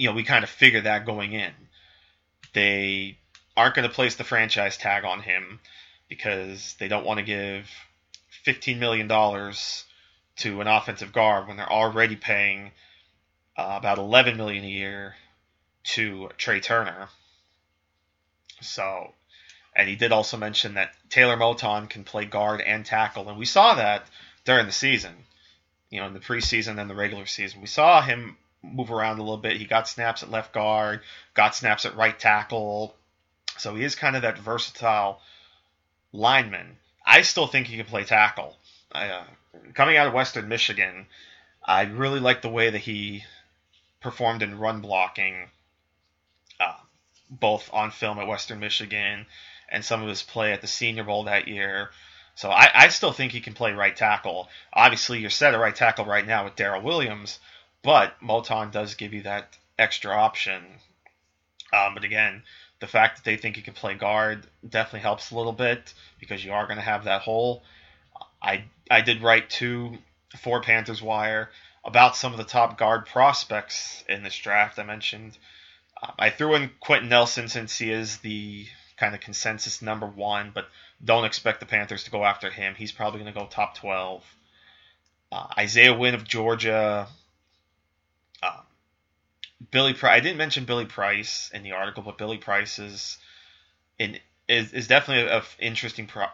you 0.01 0.09
know, 0.09 0.15
we 0.15 0.25
kind 0.25 0.45
of 0.45 0.49
figured 0.49 0.85
that 0.85 1.05
going 1.05 1.35
in. 1.35 1.53
They 2.55 3.19
aren't 3.55 3.75
going 3.75 3.87
to 3.87 3.95
place 3.95 4.17
the 4.17 4.25
franchise 4.25 4.79
tag 4.79 5.05
on 5.05 5.21
him 5.21 5.61
because 6.09 6.75
they 6.81 6.89
don't 6.89 7.05
want 7.05 7.19
to 7.19 7.23
give 7.23 7.69
$15 8.47 8.79
million 8.79 9.07
to 9.09 10.61
an 10.63 10.67
offensive 10.67 11.13
guard 11.13 11.47
when 11.47 11.59
they're 11.59 11.71
already 11.71 12.17
paying 12.17 12.71
uh, 13.59 13.75
about 13.77 13.99
11 13.99 14.39
million 14.39 14.65
a 14.65 14.69
year 14.69 15.17
to 15.85 16.31
Trai 16.39 16.63
Turner. 16.63 17.09
So, 18.63 19.13
and 19.77 19.87
he 19.87 19.97
did 19.97 20.13
also 20.13 20.39
mention 20.39 20.75
that 20.75 20.95
Taylor 21.11 21.37
Moton 21.37 21.91
can 21.91 22.05
play 22.05 22.25
guard 22.25 22.63
and 22.63 22.87
tackle, 22.87 23.29
and 23.29 23.39
we 23.39 23.45
saw 23.45 23.75
that 23.75 24.07
during 24.47 24.65
the 24.65 24.73
season. 24.73 25.13
You 25.91 26.01
know, 26.01 26.07
in 26.07 26.15
the 26.15 26.21
preseason 26.21 26.81
and 26.81 26.89
the 26.89 26.95
regular 26.95 27.27
season, 27.27 27.61
we 27.61 27.67
saw 27.67 28.01
him 28.01 28.39
move 28.63 28.91
around 28.91 29.19
a 29.19 29.23
little 29.23 29.37
bit. 29.37 29.57
He 29.57 29.65
got 29.65 29.89
snaps 29.89 30.23
at 30.23 30.31
left 30.31 30.53
guard, 30.53 31.01
got 31.35 31.55
snaps 31.55 31.87
at 31.87 31.97
right 31.97 32.19
tackle. 32.19 32.95
So 33.59 33.75
he 33.75 33.85
is 33.85 33.95
kind 33.95 34.17
of 34.17 34.23
that 34.23 34.39
versatile 34.39 35.21
lineman. 36.13 36.77
I 37.05 37.23
still 37.23 37.47
think 37.47 37.67
he 37.67 37.77
can 37.77 37.87
play 37.87 38.05
tackle. 38.05 38.57
Uh, 38.93 39.25
coming 39.75 39.97
out 39.97 40.07
of 40.07 40.15
Western 40.15 40.49
Michigan, 40.49 41.07
I 41.65 41.83
really 41.83 42.21
like 42.21 42.43
the 42.43 42.49
way 42.49 42.71
that 42.71 42.79
he 42.79 43.25
performed 44.01 44.43
in 44.43 44.59
run 44.59 44.81
blocking, 44.81 45.51
uh, 46.59 46.75
both 47.29 47.71
on 47.73 47.91
film 47.91 48.19
at 48.19 48.27
Western 48.27 48.61
Michigan 48.61 49.27
and 49.69 49.85
some 49.85 50.03
of 50.03 50.09
his 50.09 50.23
play 50.23 50.53
at 50.53 50.61
the 50.61 50.67
Senior 50.67 51.05
Bowl 51.05 51.25
that 51.25 51.49
year. 51.49 51.91
So 52.35 52.51
I, 52.51 52.71
I 52.75 52.89
still 52.89 53.13
think 53.13 53.33
he 53.33 53.41
can 53.41 53.55
play 53.55 53.73
right 53.73 53.95
tackle. 53.95 54.49
Obviously, 54.73 55.19
you're 55.19 55.31
set 55.31 55.55
at 55.55 55.61
right 55.61 55.75
tackle 55.75 56.07
right 56.07 56.27
now 56.27 56.45
with 56.45 56.57
Daryl 56.57 56.83
Williams, 56.83 57.39
but 57.83 58.15
Moton 58.21 58.71
does 58.71 58.95
give 58.95 59.15
you 59.15 59.23
that 59.23 59.57
extra 59.79 60.13
option. 60.13 60.63
Um, 61.73 61.95
but 61.95 62.05
again, 62.05 62.43
the 62.81 62.87
fact 62.87 63.17
that 63.17 63.25
they 63.25 63.37
think 63.37 63.57
he 63.57 63.63
can 63.63 63.75
play 63.75 63.95
guard 63.95 64.47
definitely 64.69 65.01
helps 65.01 65.31
a 65.31 65.37
little 65.37 65.53
bit 65.53 65.95
because 66.19 66.45
you 66.45 66.53
are 66.53 66.67
going 66.67 66.79
to 66.79 66.83
have 66.83 67.05
that 67.05 67.23
hole. 67.23 67.63
I 68.43 68.65
I 68.91 69.03
did 69.03 69.23
write 69.23 69.51
to 69.51 69.99
for 70.39 70.61
Panthers 70.63 71.03
Wire 71.03 71.51
about 71.85 72.17
some 72.17 72.33
of 72.33 72.39
the 72.39 72.45
top 72.45 72.79
guard 72.79 73.07
prospects 73.07 74.05
in 74.09 74.23
this 74.23 74.37
draft. 74.37 74.79
I 74.79 74.83
mentioned 74.83 75.37
uh, 76.03 76.13
I 76.19 76.31
threw 76.31 76.55
in 76.55 76.71
Quenton 76.81 77.09
Nelson 77.09 77.49
since 77.49 77.79
he 77.79 77.91
is 77.91 78.19
the 78.19 78.67
kind 78.97 79.15
of 79.15 79.21
consensus 79.21 79.81
number 79.81 80.07
one, 80.07 80.51
but 80.55 80.69
don't 81.03 81.25
expect 81.25 81.61
the 81.61 81.67
Panthers 81.67 82.05
to 82.05 82.11
go 82.11 82.25
after 82.25 82.51
him. 82.51 82.75
He's 82.75 82.93
probably 82.93 83.21
going 83.21 83.33
to 83.33 83.39
go 83.39 83.47
top 83.47 83.75
12. 83.77 84.23
Uh, 85.33 85.47
Isaiah 85.59 85.95
Wynn 85.95 86.15
of 86.15 86.25
Georgia. 86.25 87.09
Billy 89.71 89.95
Price. 89.95 90.17
I 90.17 90.21
didn't 90.21 90.39
mention 90.39 90.65
Billy 90.65 90.87
Price 90.87 91.51
in 91.55 91.63
the 91.63 91.73
article, 91.73 92.03
but 92.03 92.19
Billy 92.19 92.39
Price 92.39 92.79
is 92.79 93.19
in, 93.99 94.19
is, 94.49 94.73
is 94.73 94.89
definitely 94.89 95.31
an 95.31 95.43
interesting 95.59 96.07
pro- 96.07 96.27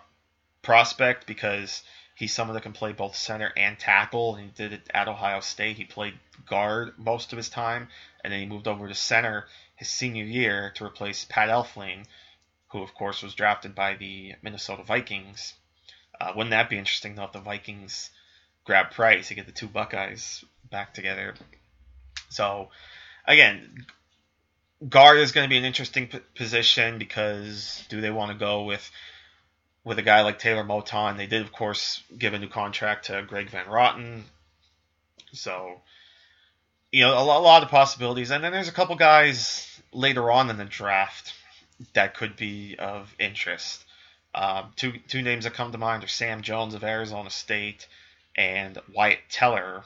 prospect 0.63 1.27
because 1.27 1.83
he's 2.15 2.35
someone 2.35 2.55
that 2.55 2.63
can 2.63 2.73
play 2.73 2.93
both 2.93 3.15
center 3.15 3.53
and 3.57 3.79
tackle. 3.79 4.37
And 4.37 4.47
he 4.47 4.51
did 4.51 4.73
it 4.73 4.91
at 4.93 5.09
Ohio 5.09 5.41
State. 5.41 5.77
He 5.77 5.85
played 5.85 6.15
guard 6.47 6.95
most 6.99 7.33
of 7.33 7.37
his 7.37 7.49
time, 7.49 7.89
and 8.25 8.33
then 8.33 8.41
he 8.41 8.47
moved 8.47 8.69
over 8.69 8.89
to 8.89 8.95
center 8.95 9.47
his 9.77 9.89
senior 9.89 10.25
year 10.25 10.73
to 10.77 10.85
replace 10.85 11.27
Pat 11.29 11.51
Elflein, 11.51 12.07
who 12.69 12.83
of 12.83 12.95
course 12.95 13.23
was 13.23 13.35
drafted 13.35 13.75
by 13.75 13.95
the 13.95 14.35
Minnesota 14.43 14.83
Vikings. 14.83 15.55
Uh, 16.19 16.33
wouldn't 16.35 16.51
that 16.51 16.71
be 16.71 16.79
interesting 16.79 17.15
though 17.15 17.25
if 17.25 17.33
the 17.33 17.41
Vikings 17.41 18.11
grab 18.65 18.91
Price 18.91 19.29
to 19.29 19.35
get 19.35 19.45
the 19.45 19.53
two 19.53 19.69
Buckeyes 19.69 20.43
back 20.71 20.95
together? 20.95 21.35
So 22.31 22.71
again, 23.27 23.87
guard 24.89 25.19
is 25.19 25.33
going 25.33 25.45
to 25.45 25.49
be 25.49 25.59
an 25.59 25.65
interesting 25.65 26.09
p- 26.09 26.21
position 26.35 26.99
because 26.99 27.85
do 27.89 28.01
they 28.01 28.11
want 28.11 28.33
to 28.33 28.39
go 28.39 28.65
with 28.65 28.91
with 29.87 30.01
a 30.01 30.03
guy 30.03 30.23
like 30.23 30.41
Taylor 30.41 30.65
Moton. 30.65 31.17
They 31.17 31.29
did, 31.29 31.43
of 31.43 31.53
course, 31.53 32.03
give 32.19 32.35
a 32.35 32.41
new 32.41 32.49
contract 32.49 33.07
to 33.07 33.25
Greg 33.27 33.49
Van 33.51 33.67
Roten. 33.67 34.23
So, 35.33 35.81
you 36.91 37.03
know, 37.03 37.13
a 37.17 37.23
lot, 37.23 37.63
of 37.63 37.69
possibilities. 37.69 38.33
And 38.33 38.43
then 38.43 38.51
there's 38.51 38.69
a 38.69 38.73
couple 38.73 38.97
guys 38.97 39.81
later 39.93 40.29
on 40.33 40.51
in 40.51 40.57
the 40.57 40.65
draft 40.65 41.35
that 41.93 42.17
could 42.17 42.35
be 42.37 42.75
of 42.81 43.15
interest. 43.21 43.85
Um, 44.35 44.73
two 44.75 44.95
two 45.07 45.23
names 45.23 45.45
that 45.45 45.55
come 45.55 45.71
to 45.71 45.79
mind 45.79 46.03
are 46.03 46.09
Sam 46.09 46.43
Jones 46.43 46.75
of 46.75 46.83
Arizona 46.83 47.31
State 47.31 47.87
and 48.37 48.79
Wyatt 48.93 49.21
Teller 49.31 49.85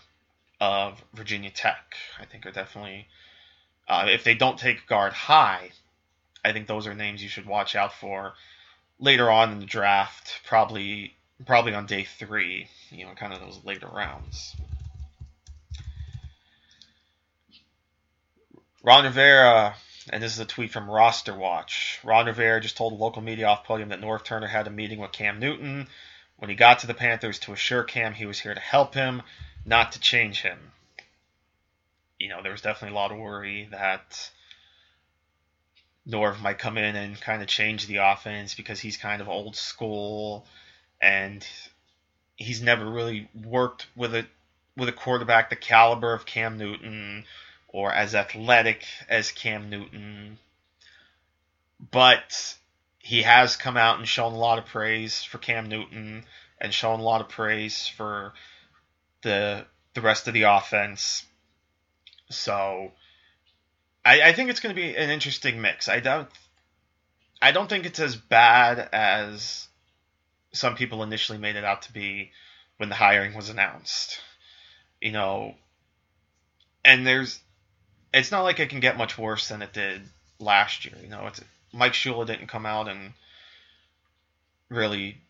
of 0.61 1.05
Virginia 1.12 1.50
Tech. 1.50 1.94
I 2.18 2.24
think 2.24 2.46
are 2.46 2.50
definitely 2.50 3.07
uh, 3.90 4.07
if 4.09 4.22
they 4.22 4.35
don't 4.35 4.57
take 4.57 4.87
guard 4.87 5.12
high, 5.12 5.72
I 6.44 6.53
think 6.53 6.68
those 6.68 6.87
are 6.87 6.94
names 6.94 7.22
you 7.22 7.29
should 7.29 7.44
watch 7.44 7.74
out 7.74 7.92
for 7.92 8.35
later 9.00 9.29
on 9.29 9.50
in 9.50 9.59
the 9.59 9.66
draft, 9.66 10.40
probably 10.46 11.16
probably 11.44 11.74
on 11.74 11.87
day 11.87 12.05
three, 12.05 12.68
you 12.90 13.05
know, 13.05 13.14
kind 13.14 13.33
of 13.33 13.40
those 13.40 13.64
later 13.64 13.88
rounds. 13.88 14.55
Ron 18.85 19.05
Rivera, 19.05 19.74
and 20.11 20.22
this 20.22 20.35
is 20.35 20.38
a 20.38 20.46
tweet 20.46 20.70
from 20.70 20.88
Roster 20.88 21.35
Watch. 21.35 21.98
Ron 22.05 22.26
Rivera 22.26 22.61
just 22.61 22.76
told 22.76 22.92
a 22.92 22.96
local 22.96 23.22
media 23.22 23.46
off 23.46 23.64
podium 23.64 23.88
that 23.88 24.00
Norv 24.00 24.22
Turner 24.22 24.46
had 24.46 24.68
a 24.68 24.70
meeting 24.70 25.00
with 25.00 25.11
Cam 25.11 25.40
Newton 25.40 25.88
when 26.37 26.48
he 26.48 26.55
got 26.55 26.79
to 26.79 26.87
the 26.87 26.94
Panthers 26.94 27.40
to 27.40 27.53
assure 27.53 27.83
Cam 27.83 28.14
he 28.14 28.24
was 28.24 28.38
here 28.38 28.55
to 28.55 28.61
help 28.61 28.94
him, 28.94 29.22
not 29.66 29.92
to 29.92 30.00
change 30.00 30.42
him. 30.42 30.70
You 32.20 32.28
know, 32.28 32.42
there 32.42 32.52
was 32.52 32.61
definitely 32.61 32.94
a 32.94 33.00
lot 33.00 33.11
of 33.11 33.18
worry 33.18 33.68
that 33.72 34.30
Norv 36.06 36.40
might 36.40 36.59
come 36.59 36.76
in 36.76 36.94
and 36.94 37.20
kind 37.20 37.42
of 37.42 37.48
change 37.48 37.87
the 37.87 37.96
offense 37.96 38.54
because 38.54 38.78
he's 38.78 38.96
kind 38.96 39.22
of 39.22 39.28
old 39.28 39.56
school 39.56 40.46
and 41.00 41.46
he's 42.37 42.62
never 42.62 42.88
really 42.88 43.28
worked 43.35 43.87
with 43.96 44.14
a 44.14 44.26
with 44.76 44.88
a 44.88 44.92
quarterback 44.92 45.50
the 45.50 45.56
caliber 45.56 46.12
of 46.12 46.26
Cam 46.26 46.59
Newton 46.59 47.24
or 47.68 47.92
as 47.92 48.14
athletic 48.14 48.85
as 49.09 49.33
Cam 49.33 49.70
Newton. 49.70 50.38
But 51.90 52.56
he 52.98 53.22
has 53.22 53.56
come 53.56 53.76
out 53.76 53.98
and 53.98 54.06
shown 54.06 54.35
a 54.35 54.38
lot 54.38 54.59
of 54.59 54.66
praise 54.66 55.22
for 55.22 55.38
Cam 55.38 55.68
Newton 55.68 56.24
and 56.61 56.74
shown 56.74 57.00
a 57.00 57.04
lot 57.04 57.22
of 57.22 57.28
praise 57.28 57.87
for 57.88 58.35
the 59.22 59.64
the 59.94 60.00
rest 60.00 60.28
of 60.28 60.35
the 60.35 60.42
offense. 60.42 61.24
So 62.31 62.93
I, 64.05 64.23
I 64.23 64.33
think 64.33 64.51
it's 64.51 64.61
going 64.61 64.75
to 64.75 64.81
be 64.81 64.97
an 64.97 65.11
interesting 65.11 65.61
mix. 65.61 65.88
I 65.88 66.01
don't 66.01 66.29
I 67.43 67.53
don't 67.53 67.69
think 67.69 67.87
it's 67.87 68.01
as 68.01 68.16
bad 68.16 68.88
as 68.93 69.69
some 70.53 70.75
people 70.75 71.03
initially 71.03 71.38
made 71.38 71.57
it 71.57 71.64
out 71.64 71.83
to 71.83 71.93
be 71.93 72.31
when 72.77 72.88
the 72.88 72.95
hiring 72.95 73.35
was 73.35 73.51
announced. 73.51 74.21
You 75.01 75.12
know, 75.12 75.55
and 76.85 77.07
there's 77.07 77.40
it's 78.12 78.31
not 78.31 78.43
like 78.43 78.61
it 78.61 78.71
can 78.71 78.81
get 78.81 78.99
much 78.99 79.16
worse 79.19 79.49
than 79.49 79.62
it 79.62 79.73
did 79.73 80.03
last 80.38 80.85
year. 80.85 80.95
You 81.03 81.09
know, 81.09 81.27
it's 81.27 81.40
Mike 81.73 81.93
Shula 81.93 82.27
didn't 82.27 82.49
come 82.49 82.66
out 82.66 82.88
and 82.88 83.12
really 84.69 85.21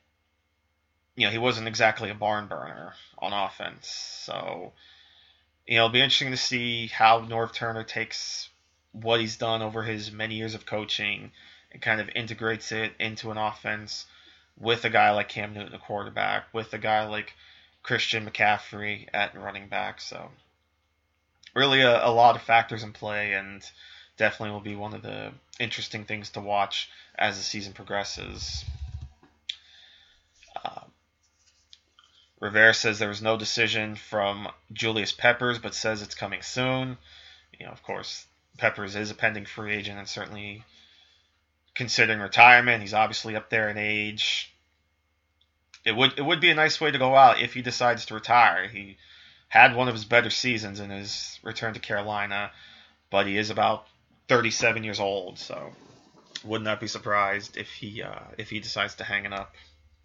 you 1.16 1.26
know, 1.26 1.32
he 1.32 1.38
wasn't 1.38 1.68
exactly 1.68 2.08
a 2.08 2.14
barn 2.14 2.46
burner 2.46 2.94
on 3.18 3.32
offense. 3.34 3.88
So, 3.88 4.72
you 5.70 5.76
know, 5.76 5.84
it'll 5.84 5.92
be 5.92 6.00
interesting 6.00 6.32
to 6.32 6.36
see 6.36 6.88
how 6.88 7.20
Norv 7.20 7.52
Turner 7.52 7.84
takes 7.84 8.48
what 8.90 9.20
he's 9.20 9.36
done 9.36 9.62
over 9.62 9.84
his 9.84 10.10
many 10.10 10.34
years 10.34 10.56
of 10.56 10.66
coaching 10.66 11.30
and 11.70 11.80
kind 11.80 12.00
of 12.00 12.10
integrates 12.16 12.72
it 12.72 12.92
into 12.98 13.30
an 13.30 13.36
offense 13.38 14.06
with 14.58 14.84
a 14.84 14.90
guy 14.90 15.12
like 15.12 15.28
Cam 15.28 15.54
Newton, 15.54 15.70
the 15.70 15.78
quarterback, 15.78 16.52
with 16.52 16.74
a 16.74 16.78
guy 16.78 17.06
like 17.06 17.34
Christian 17.84 18.28
McCaffrey 18.28 19.06
at 19.14 19.40
running 19.40 19.68
back. 19.68 20.00
So, 20.00 20.32
really, 21.54 21.82
a, 21.82 22.04
a 22.04 22.10
lot 22.10 22.34
of 22.34 22.42
factors 22.42 22.82
in 22.82 22.92
play, 22.92 23.34
and 23.34 23.62
definitely 24.16 24.50
will 24.50 24.60
be 24.60 24.74
one 24.74 24.92
of 24.92 25.02
the 25.02 25.30
interesting 25.60 26.04
things 26.04 26.30
to 26.30 26.40
watch 26.40 26.90
as 27.14 27.36
the 27.36 27.44
season 27.44 27.74
progresses. 27.74 28.64
Uh, 30.64 30.80
Rivera 32.40 32.72
says 32.72 32.98
there 32.98 33.08
was 33.08 33.22
no 33.22 33.36
decision 33.36 33.94
from 33.94 34.48
Julius 34.72 35.12
Peppers, 35.12 35.58
but 35.58 35.74
says 35.74 36.00
it's 36.00 36.14
coming 36.14 36.42
soon. 36.42 36.96
You 37.58 37.66
know, 37.66 37.72
of 37.72 37.82
course, 37.82 38.26
Peppers 38.56 38.96
is 38.96 39.10
a 39.10 39.14
pending 39.14 39.44
free 39.44 39.74
agent 39.74 39.98
and 39.98 40.08
certainly 40.08 40.64
considering 41.74 42.20
retirement. 42.20 42.80
He's 42.80 42.94
obviously 42.94 43.36
up 43.36 43.50
there 43.50 43.68
in 43.68 43.76
age. 43.76 44.54
It 45.84 45.92
would 45.92 46.18
it 46.18 46.22
would 46.22 46.40
be 46.40 46.50
a 46.50 46.54
nice 46.54 46.80
way 46.80 46.90
to 46.90 46.98
go 46.98 47.14
out 47.14 47.40
if 47.40 47.54
he 47.54 47.62
decides 47.62 48.06
to 48.06 48.14
retire. 48.14 48.68
He 48.68 48.96
had 49.48 49.74
one 49.74 49.88
of 49.88 49.94
his 49.94 50.04
better 50.04 50.30
seasons 50.30 50.80
in 50.80 50.90
his 50.90 51.38
return 51.42 51.74
to 51.74 51.80
Carolina, 51.80 52.52
but 53.10 53.26
he 53.26 53.36
is 53.36 53.50
about 53.50 53.86
37 54.28 54.84
years 54.84 55.00
old, 55.00 55.38
so 55.38 55.72
would 56.44 56.62
not 56.62 56.80
be 56.80 56.86
surprised 56.86 57.56
if 57.56 57.70
he 57.70 58.02
uh, 58.02 58.20
if 58.38 58.48
he 58.50 58.60
decides 58.60 58.94
to 58.96 59.04
hang 59.04 59.24
it 59.24 59.32
up. 59.32 59.54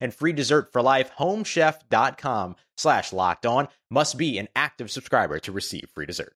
and 0.00 0.14
free 0.14 0.32
dessert 0.32 0.72
for 0.72 0.82
life. 0.82 1.10
Homechef.com 1.18 2.56
slash 2.76 3.12
locked 3.12 3.46
on 3.46 3.68
must 3.90 4.16
be 4.16 4.38
an 4.38 4.48
active 4.54 4.90
subscriber 4.90 5.38
to 5.40 5.52
receive 5.52 5.88
free 5.94 6.06
dessert. 6.06 6.34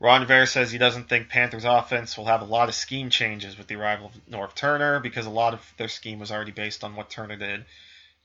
Ron 0.00 0.20
Rivera 0.20 0.46
says 0.46 0.70
he 0.70 0.78
doesn't 0.78 1.08
think 1.08 1.28
Panthers 1.28 1.64
offense 1.64 2.16
will 2.16 2.26
have 2.26 2.40
a 2.40 2.44
lot 2.44 2.68
of 2.68 2.74
scheme 2.74 3.10
changes 3.10 3.58
with 3.58 3.66
the 3.66 3.74
arrival 3.74 4.06
of 4.06 4.26
Norv 4.32 4.54
Turner 4.54 5.00
because 5.00 5.26
a 5.26 5.30
lot 5.30 5.54
of 5.54 5.74
their 5.76 5.88
scheme 5.88 6.20
was 6.20 6.30
already 6.30 6.52
based 6.52 6.84
on 6.84 6.94
what 6.94 7.10
Turner 7.10 7.36
did 7.36 7.64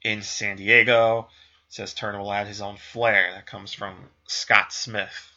in 0.04 0.22
San 0.22 0.58
Diego. 0.58 1.28
Says 1.70 1.96
Turner 1.96 2.20
will 2.20 2.32
add 2.32 2.46
his 2.46 2.62
own 2.62 2.78
flair. 2.78 3.32
That 3.34 3.48
comes 3.48 3.74
from 3.74 3.96
Scott 4.28 4.72
Smith 4.72 5.32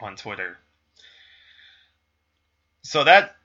on 0.00 0.16
Twitter. 0.16 0.58
So 2.82 3.04
that 3.04 3.36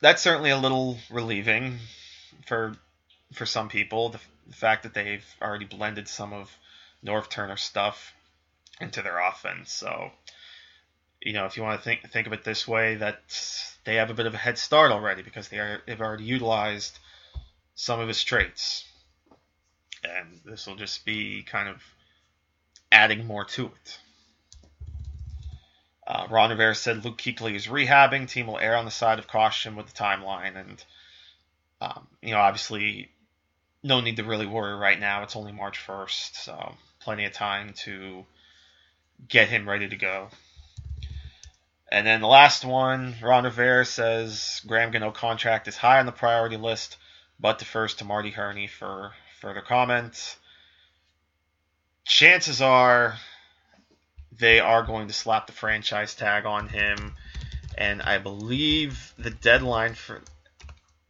that's 0.00 0.20
certainly 0.20 0.50
a 0.50 0.58
little 0.58 0.98
relieving 1.10 1.78
for 2.46 2.74
for 3.32 3.46
some 3.46 3.68
people. 3.68 4.10
The, 4.10 4.20
the 4.48 4.54
fact 4.54 4.82
that 4.82 4.94
they've 4.94 5.24
already 5.40 5.64
blended 5.64 6.08
some 6.08 6.32
of 6.32 6.50
Norv 7.04 7.28
Turner 7.28 7.56
stuff 7.56 8.12
into 8.80 9.02
their 9.02 9.18
offense. 9.18 9.72
So, 9.72 10.10
you 11.20 11.32
know, 11.32 11.46
if 11.46 11.56
you 11.56 11.62
want 11.62 11.78
to 11.80 11.84
think 11.84 12.10
think 12.10 12.26
of 12.26 12.32
it 12.32 12.44
this 12.44 12.66
way, 12.66 12.96
that 12.96 13.20
they 13.84 13.96
have 13.96 14.10
a 14.10 14.14
bit 14.14 14.26
of 14.26 14.34
a 14.34 14.38
head 14.38 14.58
start 14.58 14.90
already 14.90 15.22
because 15.22 15.48
they 15.48 15.58
are 15.58 15.82
they've 15.86 16.00
already 16.00 16.24
utilized 16.24 16.98
some 17.74 18.00
of 18.00 18.08
his 18.08 18.22
traits, 18.22 18.86
and 20.02 20.40
this 20.44 20.66
will 20.66 20.76
just 20.76 21.04
be 21.04 21.42
kind 21.42 21.68
of 21.68 21.82
adding 22.90 23.26
more 23.26 23.44
to 23.44 23.66
it. 23.66 23.98
Uh, 26.06 26.26
Ron 26.28 26.50
Rivera 26.50 26.74
said 26.74 27.04
Luke 27.04 27.18
Kuechly 27.18 27.54
is 27.54 27.68
rehabbing. 27.68 28.28
Team 28.28 28.48
will 28.48 28.58
err 28.58 28.76
on 28.76 28.84
the 28.84 28.90
side 28.90 29.20
of 29.20 29.28
caution 29.28 29.76
with 29.76 29.86
the 29.86 29.92
timeline, 29.92 30.56
and 30.56 30.84
um, 31.80 32.06
you 32.20 32.32
know, 32.32 32.40
obviously, 32.40 33.10
no 33.82 34.00
need 34.00 34.16
to 34.16 34.24
really 34.24 34.46
worry 34.46 34.74
right 34.74 34.98
now. 34.98 35.22
It's 35.22 35.36
only 35.36 35.52
March 35.52 35.84
1st, 35.86 36.34
so 36.34 36.74
plenty 37.00 37.24
of 37.24 37.32
time 37.32 37.72
to 37.84 38.24
get 39.28 39.48
him 39.48 39.68
ready 39.68 39.88
to 39.88 39.96
go. 39.96 40.28
And 41.90 42.06
then 42.06 42.20
the 42.20 42.28
last 42.28 42.64
one, 42.64 43.16
Ron 43.20 43.44
Rivera 43.44 43.84
says 43.84 44.60
Graham 44.66 44.92
Gano 44.92 45.10
contract 45.10 45.66
is 45.66 45.76
high 45.76 45.98
on 45.98 46.06
the 46.06 46.12
priority 46.12 46.56
list, 46.56 46.96
but 47.40 47.58
defers 47.58 47.94
to 47.94 48.04
Marty 48.04 48.30
Hurney 48.30 48.68
for 48.68 49.12
further 49.40 49.60
comment. 49.60 50.36
Chances 52.04 52.60
are 52.60 53.16
they 54.38 54.60
are 54.60 54.84
going 54.84 55.08
to 55.08 55.14
slap 55.14 55.46
the 55.46 55.52
franchise 55.52 56.14
tag 56.14 56.46
on 56.46 56.68
him, 56.68 57.14
and 57.76 58.02
I 58.02 58.18
believe 58.18 59.12
the 59.18 59.30
deadline 59.30 59.94
for 59.94 60.22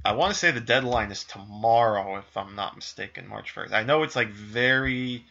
I 0.02 0.12
want 0.12 0.32
to 0.32 0.38
say 0.38 0.50
the 0.50 0.60
deadline 0.60 1.10
is 1.10 1.24
tomorrow, 1.24 2.16
if 2.16 2.36
I'm 2.36 2.54
not 2.54 2.74
mistaken, 2.74 3.28
March 3.28 3.54
1st. 3.54 3.72
I 3.72 3.82
know 3.82 4.02
it's 4.02 4.16
like 4.16 4.30
very, 4.30 5.26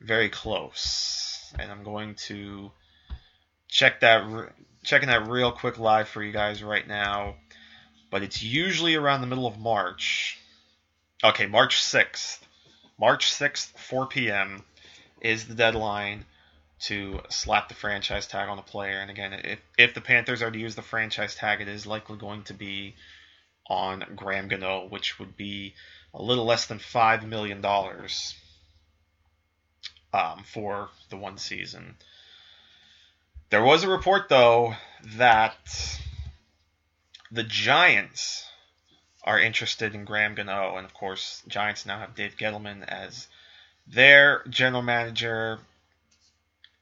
very 0.00 0.30
close, 0.30 1.52
and 1.58 1.70
I'm 1.70 1.82
going 1.82 2.14
to 2.26 2.70
check 3.68 4.00
that, 4.00 4.52
checking 4.82 5.08
that 5.08 5.28
real 5.28 5.52
quick 5.52 5.78
live 5.78 6.08
for 6.08 6.22
you 6.22 6.32
guys 6.32 6.62
right 6.62 6.86
now. 6.86 7.34
But 8.10 8.22
it's 8.22 8.42
usually 8.42 8.94
around 8.94 9.20
the 9.20 9.26
middle 9.26 9.46
of 9.46 9.58
March. 9.58 10.38
Okay, 11.22 11.46
March 11.46 11.76
6th. 11.82 12.38
March 12.98 13.30
6th, 13.32 13.78
4 13.78 14.06
p.m. 14.06 14.62
is 15.20 15.46
the 15.46 15.54
deadline 15.54 16.24
to 16.80 17.20
slap 17.28 17.68
the 17.68 17.74
franchise 17.74 18.26
tag 18.26 18.48
on 18.48 18.56
the 18.56 18.62
player. 18.62 19.00
And 19.00 19.10
again, 19.10 19.34
if, 19.34 19.60
if 19.76 19.94
the 19.94 20.00
Panthers 20.00 20.40
are 20.40 20.50
to 20.50 20.58
use 20.58 20.74
the 20.74 20.82
franchise 20.82 21.34
tag, 21.34 21.60
it 21.60 21.68
is 21.68 21.86
likely 21.86 22.16
going 22.16 22.42
to 22.44 22.54
be 22.54 22.94
on 23.66 24.04
Graham 24.16 24.48
Gano, 24.48 24.86
which 24.88 25.18
would 25.18 25.36
be 25.36 25.74
a 26.14 26.22
little 26.22 26.44
less 26.44 26.66
than 26.66 26.78
$5 26.78 27.24
million 27.24 27.64
um, 30.12 30.44
for 30.44 30.90
the 31.10 31.16
one 31.16 31.38
season. 31.38 31.96
There 33.50 33.62
was 33.62 33.84
a 33.84 33.88
report, 33.88 34.28
though, 34.28 34.74
that 35.16 35.98
the 37.30 37.42
Giants 37.44 38.46
are 39.24 39.38
interested 39.38 39.94
in 39.94 40.04
Graham 40.04 40.34
Gano, 40.34 40.76
and 40.76 40.84
of 40.84 40.94
course, 40.94 41.42
Giants 41.48 41.86
now 41.86 41.98
have 41.98 42.14
Dave 42.14 42.36
Gettleman 42.36 42.84
as 42.86 43.28
their 43.86 44.42
general 44.48 44.82
manager. 44.82 45.58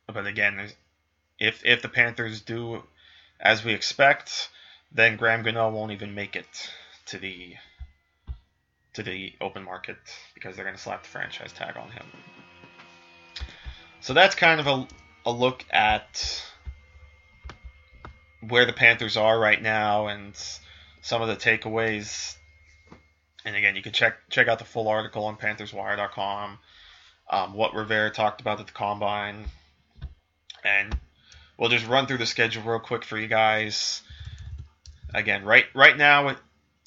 But 0.07 0.27
again, 0.27 0.71
if 1.39 1.65
if 1.65 1.83
the 1.83 1.89
Panthers 1.89 2.41
do 2.41 2.83
as 3.39 3.65
we 3.65 3.73
expect, 3.73 4.49
then 4.93 5.17
Graham 5.17 5.43
Gano 5.43 5.71
won't 5.71 5.93
even 5.93 6.15
make 6.15 6.37
it 6.37 6.71
to 7.07 7.19
the 7.19 7.55
to 8.93 9.03
the 9.03 9.33
open 9.41 9.63
market 9.63 9.97
because 10.35 10.57
they're 10.57 10.65
going 10.65 10.77
to 10.77 10.83
slap 10.83 11.05
the 11.05 11.09
franchise 11.09 11.53
tag 11.53 11.77
on 11.77 11.91
him. 11.91 12.07
So 14.01 14.15
that's 14.15 14.35
kind 14.35 14.61
of 14.61 14.67
a, 14.67 14.89
a 15.27 15.31
look 15.31 15.65
at 15.71 16.43
where 18.49 18.67
the 18.67 18.73
Panthers 18.73 19.17
are 19.17 19.39
right 19.39 19.61
now 19.63 20.09
and 20.09 20.35
some 21.03 21.23
of 21.23 21.29
the 21.29 21.37
takeaways. 21.37 22.37
And 23.45 23.55
again, 23.55 23.77
you 23.77 23.83
can 23.83 23.93
check 23.93 24.17
check 24.29 24.49
out 24.49 24.59
the 24.59 24.65
full 24.65 24.89
article 24.89 25.25
on 25.25 25.37
PanthersWire.com. 25.37 26.59
Um, 27.31 27.55
what 27.55 27.75
Rivera 27.75 28.11
talked 28.11 28.41
about 28.41 28.59
at 28.59 28.67
the 28.67 28.73
combine, 28.73 29.45
and 30.65 30.99
we'll 31.57 31.69
just 31.69 31.87
run 31.87 32.09
through 32.09 32.19
the 32.19 32.27
schedule 32.27 32.65
real 32.65 32.81
quick 32.81 33.05
for 33.05 33.17
you 33.17 33.29
guys 33.29 34.03
again, 35.15 35.45
right 35.45 35.67
right 35.75 35.97
now, 35.97 36.37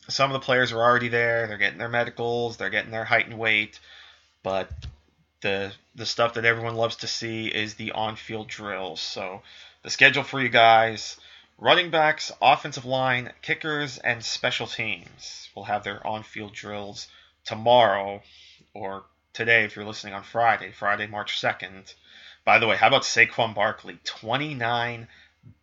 some 0.10 0.32
of 0.32 0.34
the 0.34 0.46
players 0.46 0.72
are 0.72 0.82
already 0.82 1.08
there. 1.08 1.48
They're 1.48 1.58
getting 1.58 1.80
their 1.80 1.90
medicals. 1.90 2.58
They're 2.58 2.70
getting 2.70 2.92
their 2.92 3.06
height 3.06 3.28
and 3.28 3.40
weight. 3.40 3.80
But 4.44 4.70
the 5.42 5.74
the 5.96 6.06
stuff 6.06 6.34
that 6.36 6.46
everyone 6.46 6.76
loves 6.76 6.98
to 6.98 7.08
see 7.08 7.48
is 7.48 7.76
the 7.76 7.92
on-field 7.92 8.48
drills. 8.48 9.02
So 9.02 9.42
the 9.84 9.90
schedule 9.90 10.24
for 10.24 10.42
you 10.42 10.50
guys: 10.50 11.18
running 11.58 11.92
backs, 11.92 12.32
offensive 12.42 12.86
line, 12.86 13.32
kickers, 13.42 13.98
and 13.98 14.24
special 14.24 14.68
teams 14.68 15.50
will 15.56 15.66
have 15.66 15.84
their 15.84 16.06
on-field 16.06 16.54
drills 16.54 17.08
tomorrow 17.46 18.22
or 18.74 19.04
today 19.34 19.64
if 19.64 19.76
you're 19.76 19.86
listening 19.86 20.14
on 20.14 20.24
Friday, 20.24 20.72
Friday, 20.72 21.08
March 21.08 21.40
2nd. 21.42 21.94
By 22.46 22.60
the 22.60 22.68
way, 22.68 22.76
how 22.76 22.88
about 22.88 23.04
Saquon 23.04 23.56
Barkley? 23.56 24.00
29 24.04 25.08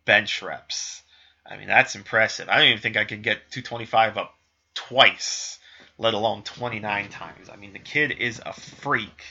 bench 0.05 0.41
reps. 0.41 1.03
I 1.45 1.57
mean, 1.57 1.67
that's 1.67 1.95
impressive. 1.95 2.49
I 2.49 2.57
don't 2.57 2.67
even 2.67 2.81
think 2.81 2.97
I 2.97 3.05
could 3.05 3.23
get 3.23 3.51
225 3.51 4.17
up 4.17 4.35
twice, 4.73 5.59
let 5.97 6.13
alone 6.13 6.43
29 6.43 7.09
times. 7.09 7.49
I 7.49 7.55
mean, 7.55 7.73
the 7.73 7.79
kid 7.79 8.11
is 8.11 8.41
a 8.45 8.53
freak. 8.53 9.23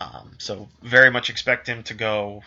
Um, 0.00 0.36
so 0.38 0.68
very 0.82 1.10
much 1.10 1.28
expect 1.30 1.68
him 1.68 1.82
to 1.84 1.94
go 1.94 2.42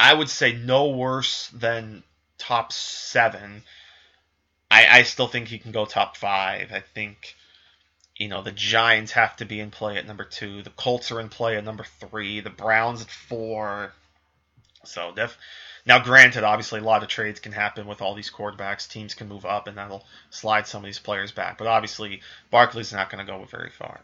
I 0.00 0.14
would 0.14 0.30
say 0.30 0.52
no 0.52 0.88
worse 0.90 1.48
than 1.48 2.04
top 2.38 2.72
seven. 2.72 3.62
I, 4.70 4.98
I 4.98 5.02
still 5.02 5.26
think 5.26 5.48
he 5.48 5.58
can 5.58 5.72
go 5.72 5.86
top 5.86 6.16
five. 6.16 6.72
I 6.72 6.80
think, 6.80 7.34
you 8.16 8.28
know, 8.28 8.42
the 8.42 8.52
Giants 8.52 9.12
have 9.12 9.36
to 9.36 9.44
be 9.44 9.60
in 9.60 9.70
play 9.70 9.96
at 9.96 10.06
number 10.06 10.24
two. 10.24 10.62
The 10.62 10.70
Colts 10.70 11.10
are 11.10 11.20
in 11.20 11.28
play 11.28 11.56
at 11.56 11.64
number 11.64 11.84
three. 11.84 12.40
The 12.40 12.50
Browns 12.50 13.02
at 13.02 13.10
four. 13.10 13.92
So 14.84 15.12
def- 15.12 15.38
now, 15.88 15.98
granted, 15.98 16.44
obviously 16.44 16.80
a 16.80 16.84
lot 16.84 17.02
of 17.02 17.08
trades 17.08 17.40
can 17.40 17.52
happen 17.52 17.86
with 17.86 18.02
all 18.02 18.14
these 18.14 18.30
quarterbacks. 18.30 18.86
Teams 18.86 19.14
can 19.14 19.26
move 19.26 19.46
up, 19.46 19.66
and 19.66 19.78
that'll 19.78 20.04
slide 20.28 20.66
some 20.66 20.82
of 20.82 20.84
these 20.84 20.98
players 20.98 21.32
back. 21.32 21.56
But 21.56 21.66
obviously, 21.66 22.20
Barkley's 22.50 22.92
not 22.92 23.08
going 23.08 23.24
to 23.24 23.32
go 23.32 23.42
very 23.46 23.70
far. 23.70 24.02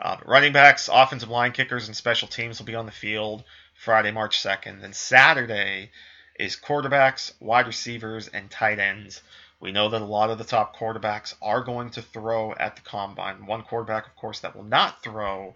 Uh, 0.00 0.16
running 0.26 0.52
backs, 0.52 0.90
offensive 0.92 1.28
line 1.28 1.52
kickers, 1.52 1.86
and 1.86 1.96
special 1.96 2.26
teams 2.26 2.58
will 2.58 2.66
be 2.66 2.74
on 2.74 2.86
the 2.86 2.92
field 2.92 3.44
Friday, 3.72 4.10
March 4.10 4.42
2nd. 4.42 4.80
Then 4.80 4.92
Saturday 4.92 5.92
is 6.40 6.56
quarterbacks, 6.56 7.32
wide 7.38 7.68
receivers, 7.68 8.26
and 8.26 8.50
tight 8.50 8.80
ends. 8.80 9.22
We 9.60 9.70
know 9.70 9.90
that 9.90 10.02
a 10.02 10.04
lot 10.04 10.30
of 10.30 10.38
the 10.38 10.44
top 10.44 10.76
quarterbacks 10.76 11.36
are 11.40 11.62
going 11.62 11.90
to 11.90 12.02
throw 12.02 12.52
at 12.52 12.74
the 12.74 12.82
combine. 12.82 13.46
One 13.46 13.62
quarterback, 13.62 14.08
of 14.08 14.16
course, 14.16 14.40
that 14.40 14.56
will 14.56 14.64
not 14.64 15.04
throw 15.04 15.54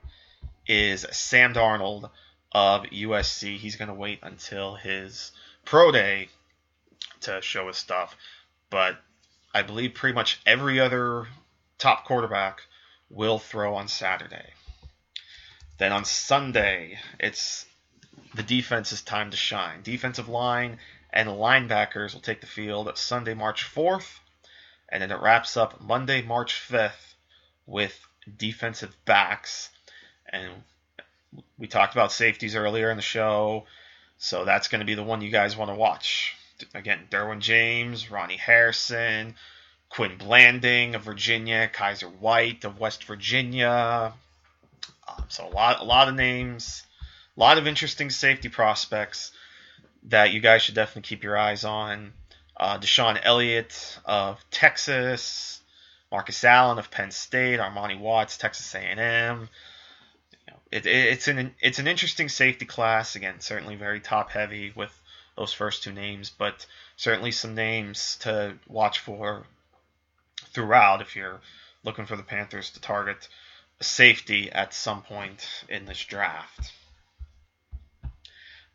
is 0.69 1.05
Sam 1.11 1.53
Darnold 1.53 2.09
of 2.53 2.85
USC. 2.85 3.57
He's 3.59 3.75
going 3.75 3.89
to 3.89 3.95
wait 3.95 4.21
until 4.23 4.77
his 4.77 5.33
pro 5.67 5.93
day 5.93 6.29
to 7.21 7.43
show 7.43 7.67
his 7.67 7.77
stuff. 7.77 8.17
But 8.71 8.97
I 9.53 9.63
believe 9.63 9.95
pretty 9.95 10.15
much 10.15 10.41
every 10.47 10.81
other 10.81 11.27
top 11.79 12.07
quarterback 12.07 12.63
will 13.11 13.39
throw 13.39 13.75
on 13.75 13.89
Saturday. 13.89 14.55
Then 15.79 15.93
on 15.93 16.07
Sunday, 16.07 16.99
it's 17.21 17.67
the 18.35 18.43
defense's 18.43 19.03
time 19.03 19.31
to 19.31 19.37
shine. 19.37 19.83
Defensive 19.83 20.29
line 20.29 20.79
and 21.13 21.29
linebackers 21.29 22.15
will 22.15 22.21
take 22.21 22.41
the 22.41 22.47
field 22.47 22.91
Sunday, 22.97 23.35
March 23.35 23.65
4th, 23.65 24.19
and 24.89 25.03
then 25.03 25.11
it 25.11 25.21
wraps 25.21 25.57
up 25.57 25.81
Monday, 25.81 26.23
March 26.23 26.55
5th 26.71 27.15
with 27.67 27.99
defensive 28.37 28.97
backs. 29.05 29.71
And 30.29 30.51
we 31.59 31.67
talked 31.67 31.95
about 31.95 32.13
safeties 32.13 32.57
earlier 32.57 32.91
in 32.91 32.97
the 32.97 33.03
show, 33.03 33.67
so 34.19 34.45
that's 34.45 34.69
going 34.69 34.81
to 34.81 34.87
be 34.87 34.95
the 34.95 35.03
one 35.03 35.21
you 35.21 35.31
guys 35.31 35.57
want 35.57 35.71
to 35.71 35.75
watch. 35.75 36.35
Again, 36.75 37.01
Derwin 37.11 37.41
James, 37.41 38.11
Ronnie 38.11 38.37
Harrison, 38.37 39.35
Quin 39.91 40.17
Blanding 40.17 40.95
of 40.95 41.03
Virginia, 41.03 41.71
Kyzir 41.73 42.11
White 42.19 42.65
of 42.65 42.81
West 42.81 43.05
Virginia. 43.05 44.15
Um, 45.07 45.25
so 45.29 45.47
a 45.47 45.51
lot, 45.51 45.81
a 45.81 45.85
lot 45.85 46.09
of 46.09 46.15
names, 46.15 46.83
a 47.37 47.41
lot 47.41 47.59
of 47.59 47.67
interesting 47.67 48.11
safety 48.11 48.49
prospects 48.49 49.33
that 50.05 50.33
you 50.33 50.41
guys 50.41 50.63
should 50.63 50.75
definitely 50.75 51.03
keep 51.03 51.23
your 51.23 51.37
eyes 51.37 51.65
on. 51.65 52.13
Uh, 52.57 52.79
DeShon 52.79 53.21
Elliott 53.23 53.99
of 54.07 54.43
Texas, 54.51 55.61
Marcus 56.11 56.43
Allen 56.43 56.79
of 56.79 56.91
Penn 56.91 57.11
State, 57.11 57.61
Armani 57.61 57.99
Watts, 57.99 58.39
Texas 58.39 58.75
A&M. 58.75 59.49
It, 60.73 60.87
it, 60.87 61.07
it's 61.13 61.29
an 61.29 61.55
it's 61.61 61.79
an 61.79 61.87
interesting 61.87 62.29
safety 62.29 62.67
class. 62.67 63.17
Again, 63.17 63.41
certainly 63.41 63.77
very 63.77 64.01
top 64.01 64.31
heavy 64.31 64.73
with 64.75 64.93
those 65.37 65.53
first 65.53 65.83
two 65.83 65.93
names, 65.93 66.31
but 66.31 66.67
certainly 66.97 67.31
some 67.31 67.55
names 67.55 68.17
to 68.21 68.55
watch 68.67 68.99
for 68.99 69.45
throughout 70.53 71.03
if 71.03 71.15
you're 71.15 71.41
looking 71.85 72.07
for 72.07 72.17
the 72.17 72.23
Panthers 72.23 72.71
to 72.71 72.81
target 72.81 73.29
a 73.81 73.85
safety 73.85 74.51
at 74.51 74.75
some 74.75 75.03
point 75.03 75.47
in 75.69 75.85
this 75.85 76.03
draft. 76.05 76.73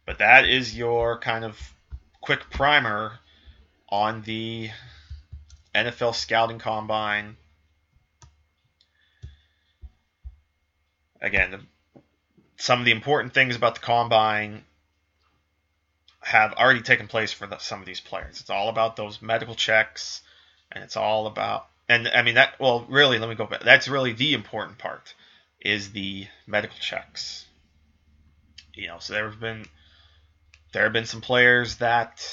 But 0.06 0.19
that 0.19 0.47
is 0.47 0.77
your 0.77 1.19
kind 1.19 1.43
of 1.43 1.60
quick 2.21 2.49
primer 2.49 3.19
on 3.89 4.21
the 4.21 4.69
NFL 5.75 6.15
scouting 6.15 6.60
combine. 6.60 7.38
Again, 11.21 11.51
the, 11.51 11.60
some 12.62 12.80
of 12.80 12.86
the 12.86 12.91
important 12.91 13.34
things 13.34 13.56
about 13.56 13.76
the 13.76 13.82
combine 13.82 14.63
have 16.19 16.54
already 16.54 16.82
taken 16.82 17.08
place 17.08 17.34
for 17.34 17.47
the, 17.47 17.58
some 17.58 17.80
of 17.80 17.86
these 17.86 18.00
players. 18.00 18.39
It's 18.39 18.50
all 18.50 18.69
about 18.69 18.95
those 18.95 19.21
medical 19.21 19.56
checks, 19.56 20.21
and 20.71 20.84
it's 20.84 20.95
all 20.95 21.28
about 21.28 21.67
and 21.91 22.08
I 22.08 22.21
mean 22.21 22.36
that. 22.36 22.54
Well, 22.58 22.86
really, 22.88 23.19
let 23.19 23.28
me 23.28 23.36
go 23.36 23.45
back. 23.45 23.63
That's 23.63 23.89
really 23.89 24.13
the 24.13 24.34
important 24.34 24.78
part 24.78 25.13
is 25.60 25.91
the 25.91 26.28
medical 26.47 26.78
checks. 26.80 27.45
You 28.74 28.88
know, 28.88 29.00
so 29.00 29.13
there 29.13 29.30
have 29.30 29.41
been 29.41 29.65
there 30.71 30.84
have 30.84 30.93
been 30.93 31.06
some 31.06 31.19
players 31.19 31.78
that 31.78 32.26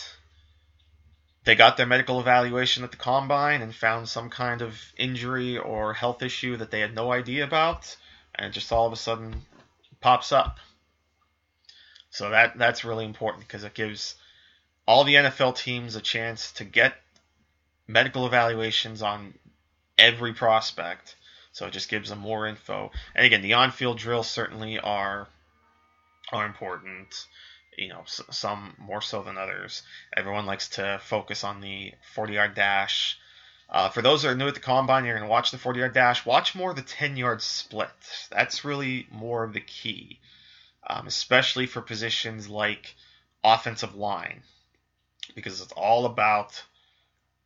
they 1.43 1.57
got 1.57 1.77
their 1.77 1.87
medical 1.87 2.21
evaluation 2.21 2.85
at 2.85 2.93
the 2.93 2.97
combine 2.97 3.63
and 3.63 3.75
found 3.75 4.09
some 4.09 4.31
kind 4.31 4.63
of 4.63 4.79
injury 4.97 5.59
or 5.59 5.93
health 5.93 6.23
issue 6.23 6.57
that 6.59 6.71
they 6.71 6.81
had 6.81 6.95
no 6.95 7.11
idea 7.11 7.43
about, 7.43 7.97
and 8.37 8.53
just 8.53 8.71
all 8.71 8.87
of 8.87 8.93
a 8.93 8.97
sudden 8.97 9.43
pops 10.01 10.33
up. 10.33 10.59
So 12.11 12.31
that 12.31 12.59
that's 12.59 12.85
really 12.85 13.05
important 13.05 13.47
because 13.47 13.65
it 13.65 13.75
gives 13.75 14.17
all 14.87 15.05
the 15.05 15.15
NFL 15.15 15.57
teams 15.57 15.97
a 15.97 16.01
chance 16.01 16.53
to 16.53 16.65
get 16.65 16.95
medical 17.87 18.27
evaluations 18.27 19.03
on 19.03 19.35
every 19.99 20.33
prospect. 20.33 21.17
So 21.53 21.67
it 21.67 21.73
just 21.73 21.89
gives 21.89 22.11
them 22.11 22.21
more 22.21 22.47
info. 22.47 22.91
And 23.15 23.27
again, 23.27 23.43
the 23.43 23.55
on-field 23.55 23.99
drills 23.99 24.29
certainly 24.29 24.79
are 24.79 25.29
are 26.33 26.47
important. 26.47 27.27
You 27.77 27.89
know, 27.89 28.03
some 28.07 28.75
more 28.79 29.01
so 29.01 29.23
than 29.23 29.39
others. 29.39 29.83
Everyone 30.17 30.47
likes 30.47 30.71
to 30.71 31.01
focus 31.03 31.45
on 31.45 31.61
the 31.61 31.93
40-yard 32.17 32.55
dash. 32.55 33.19
Uh, 33.71 33.91
for 33.91 34.01
those 34.01 34.23
that 34.23 34.31
are 34.31 34.35
new 34.35 34.49
at 34.49 34.55
the 34.55 34.61
combine, 34.61 35.05
you're 35.05 35.15
going 35.15 35.27
to 35.27 35.31
watch 35.31 35.51
the 35.51 35.59
40-yard 35.59 35.93
dash. 35.93 36.25
Watch 36.25 36.55
more 36.55 36.71
of 36.71 36.77
the 36.77 36.83
10-yard 36.83 37.43
split. 37.43 37.91
That's 38.31 38.65
really 38.65 39.07
more 39.11 39.45
of 39.45 39.53
the 39.53 39.61
key, 39.61 40.21
um, 40.87 41.07
especially 41.07 41.67
for 41.67 41.83
positions 41.83 42.49
like 42.49 42.95
offensive 43.45 43.95
line, 43.95 44.43
because 45.35 45.61
it's 45.61 45.73
all 45.73 46.07
about 46.07 46.65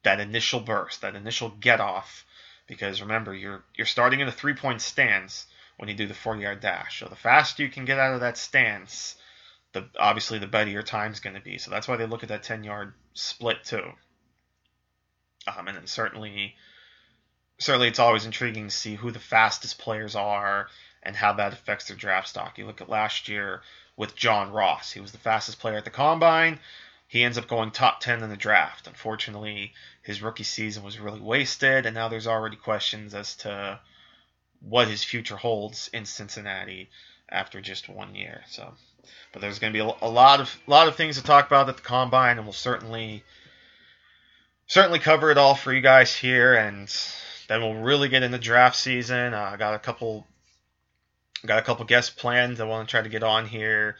that 0.05 0.21
initial 0.21 0.61
burst, 0.61 1.01
that 1.01 1.17
initial 1.17 1.49
get 1.49 1.81
off 1.81 2.25
because 2.73 3.03
remember 3.03 3.35
you're 3.35 3.63
you're 3.75 3.87
starting 3.87 4.21
in 4.21 4.29
a 4.29 4.33
three 4.33 4.55
point 4.55 4.81
stance 4.81 5.47
when 5.77 5.89
you 5.89 5.95
do 5.95 6.07
the 6.07 6.15
40 6.15 6.41
yard 6.41 6.61
dash. 6.61 7.01
So 7.01 7.07
the 7.07 7.17
faster 7.17 7.63
you 7.63 7.69
can 7.69 7.85
get 7.85 7.99
out 7.99 8.15
of 8.15 8.21
that 8.21 8.39
stance, 8.39 9.17
the 9.73 9.89
obviously 9.99 10.39
the 10.39 10.47
better 10.47 10.71
your 10.71 10.83
time's 10.83 11.21
going 11.21 11.37
to 11.37 11.43
be. 11.43 11.59
So 11.59 11.71
that's 11.71 11.89
why 11.89 11.97
they 11.97 12.07
look 12.07 12.23
at 12.23 12.31
that 12.31 12.43
10 12.43 12.65
yard 12.65 12.95
split 13.15 13.65
too. 13.65 13.93
Um, 15.47 15.69
and 15.69 15.77
then 15.77 15.87
certainly 15.87 16.55
certainly 17.59 17.89
it's 17.89 17.99
always 17.99 18.25
intriguing 18.25 18.69
to 18.69 18.75
see 18.75 18.95
who 18.95 19.11
the 19.11 19.19
fastest 19.19 19.79
players 19.79 20.15
are 20.17 20.69
and 21.03 21.17
how 21.17 21.33
that 21.35 21.53
affects 21.53 21.87
their 21.87 21.97
draft 21.97 22.29
stock. 22.29 22.59
You 22.59 22.67
look 22.67 22.81
at 22.81 22.89
last 22.89 23.29
year 23.29 23.63
with 23.97 24.17
John 24.17 24.53
Ross. 24.53 24.93
He 24.93 25.01
was 25.01 25.13
the 25.13 25.19
fastest 25.19 25.61
player 25.61 25.77
at 25.77 25.85
the 25.85 25.91
combine. 25.91 26.59
He 27.09 27.23
ends 27.23 27.37
up 27.37 27.47
going 27.47 27.71
top 27.71 28.01
10 28.01 28.23
in 28.23 28.31
the 28.31 28.37
draft. 28.37 28.87
Unfortunately, 28.87 29.75
his 30.03 30.23
rookie 30.23 30.45
season 30.45 30.83
was 30.83 30.99
really 30.99 31.21
wasted, 31.21 31.85
and 31.87 31.95
now 31.95 32.09
there's 32.09 32.27
already 32.27 32.57
questions 32.57 33.15
as 33.15 33.37
to 33.37 33.79
what 34.61 34.89
his 34.89 35.05
future 35.05 35.37
holds 35.37 35.89
in 35.93 36.07
Cincinnati 36.07 36.89
after 37.29 37.61
just 37.61 37.89
one 37.89 38.15
year. 38.15 38.43
So, 38.49 38.73
but 39.33 39.43
there's 39.43 39.59
going 39.59 39.73
to 39.73 39.77
be 39.77 39.81
a 39.81 40.09
lot 40.09 40.41
of 40.41 40.57
a 40.67 40.71
lot 40.71 40.89
of 40.89 40.97
things 40.97 41.17
to 41.17 41.23
talk 41.23 41.47
about 41.47 41.69
at 41.69 41.77
the 41.77 41.83
combine, 41.83 42.39
and 42.39 42.47
we'll 42.47 42.53
certainly 42.53 43.25
certainly 44.73 44.99
cover 44.99 45.31
it 45.31 45.37
all 45.37 45.55
for 45.55 45.71
you 45.71 45.83
guys 45.83 46.17
here, 46.17 46.55
and 46.55 46.89
then 47.47 47.61
we'll 47.61 47.75
really 47.75 48.09
get 48.09 48.23
into 48.23 48.39
draft 48.39 48.75
season. 48.75 49.35
Uh, 49.35 49.51
I 49.53 49.57
got 49.59 49.75
a 49.75 49.79
couple 49.79 50.27
got 51.45 51.59
a 51.59 51.63
couple 51.63 51.85
guest 51.85 52.17
plans 52.17 52.59
I 52.59 52.65
want 52.65 52.89
to 52.89 52.91
try 52.91 53.03
to 53.03 53.11
get 53.11 53.23
on 53.23 53.47
here. 53.47 53.97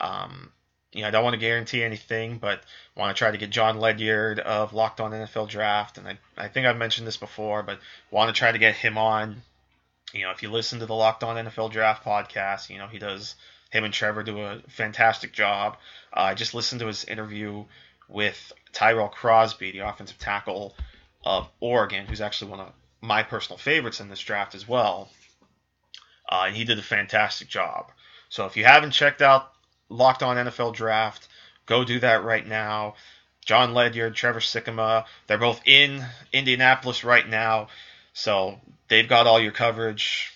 Um, 0.00 0.52
you 0.92 1.02
know, 1.02 1.08
I 1.08 1.10
don't 1.10 1.24
want 1.24 1.34
to 1.34 1.40
guarantee 1.40 1.82
anything, 1.82 2.38
but 2.38 2.60
I 2.96 3.00
want 3.00 3.16
to 3.16 3.18
try 3.18 3.32
to 3.32 3.36
get 3.36 3.50
John 3.50 3.80
Ledyard 3.80 4.38
of 4.38 4.72
Locked 4.72 5.00
On 5.00 5.10
NFL 5.10 5.48
Draft, 5.48 5.98
and 5.98 6.06
I, 6.06 6.18
I 6.36 6.46
think 6.46 6.68
I've 6.68 6.76
mentioned 6.76 7.08
this 7.08 7.16
before, 7.16 7.64
but 7.64 7.80
want 8.12 8.32
to 8.32 8.38
try 8.38 8.52
to 8.52 8.58
get 8.58 8.76
him 8.76 8.96
on. 8.96 9.42
You 10.12 10.22
know, 10.22 10.30
if 10.30 10.44
you 10.44 10.52
listen 10.52 10.78
to 10.78 10.86
the 10.86 10.94
Locked 10.94 11.24
On 11.24 11.34
NFL 11.34 11.72
Draft 11.72 12.04
podcast, 12.04 12.70
you 12.70 12.78
know 12.78 12.86
he 12.86 12.98
does. 13.00 13.34
Him 13.70 13.82
and 13.82 13.92
Trevor 13.92 14.22
do 14.22 14.38
a 14.38 14.60
fantastic 14.68 15.32
job. 15.32 15.78
Uh, 16.14 16.20
I 16.20 16.34
just 16.34 16.54
listened 16.54 16.80
to 16.80 16.86
his 16.86 17.06
interview 17.06 17.64
with 18.08 18.52
Tyrell 18.72 19.08
Crosby, 19.08 19.72
the 19.72 19.80
offensive 19.80 20.18
tackle 20.18 20.76
of 21.24 21.48
Oregon, 21.60 22.06
who's 22.06 22.20
actually 22.20 22.50
one 22.50 22.60
of 22.60 22.72
my 23.00 23.22
personal 23.22 23.58
favorites 23.58 24.00
in 24.00 24.08
this 24.08 24.20
draft 24.20 24.54
as 24.54 24.66
well. 24.66 25.10
Uh, 26.28 26.44
and 26.46 26.56
he 26.56 26.64
did 26.64 26.78
a 26.78 26.82
fantastic 26.82 27.48
job. 27.48 27.90
So 28.28 28.46
if 28.46 28.56
you 28.56 28.64
haven't 28.64 28.92
checked 28.92 29.20
out 29.20 29.52
Locked 29.92 30.22
On 30.22 30.36
NFL 30.36 30.74
Draft. 30.74 31.28
Go 31.66 31.84
do 31.84 32.00
that 32.00 32.24
right 32.24 32.46
now. 32.46 32.94
John 33.44 33.74
Ledyard, 33.74 34.14
Trevor 34.14 34.40
Sikkema, 34.40 35.04
they're 35.26 35.38
both 35.38 35.60
in 35.66 36.04
Indianapolis 36.32 37.04
right 37.04 37.28
now, 37.28 37.68
so 38.12 38.60
they've 38.88 39.08
got 39.08 39.26
all 39.26 39.40
your 39.40 39.52
coverage. 39.52 40.31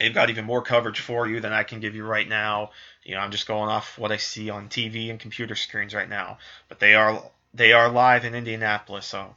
They've 0.00 0.14
got 0.14 0.30
even 0.30 0.46
more 0.46 0.62
coverage 0.62 0.98
for 0.98 1.28
you 1.28 1.40
than 1.40 1.52
I 1.52 1.62
can 1.62 1.78
give 1.78 1.94
you 1.94 2.04
right 2.04 2.26
now. 2.26 2.70
You 3.04 3.14
know, 3.14 3.20
I'm 3.20 3.30
just 3.30 3.46
going 3.46 3.68
off 3.68 3.98
what 3.98 4.10
I 4.10 4.16
see 4.16 4.48
on 4.50 4.68
TV 4.68 5.10
and 5.10 5.20
computer 5.20 5.54
screens 5.54 5.94
right 5.94 6.08
now. 6.08 6.38
But 6.68 6.80
they 6.80 6.94
are 6.94 7.22
they 7.52 7.72
are 7.72 7.90
live 7.90 8.24
in 8.24 8.34
Indianapolis, 8.34 9.06
so 9.06 9.34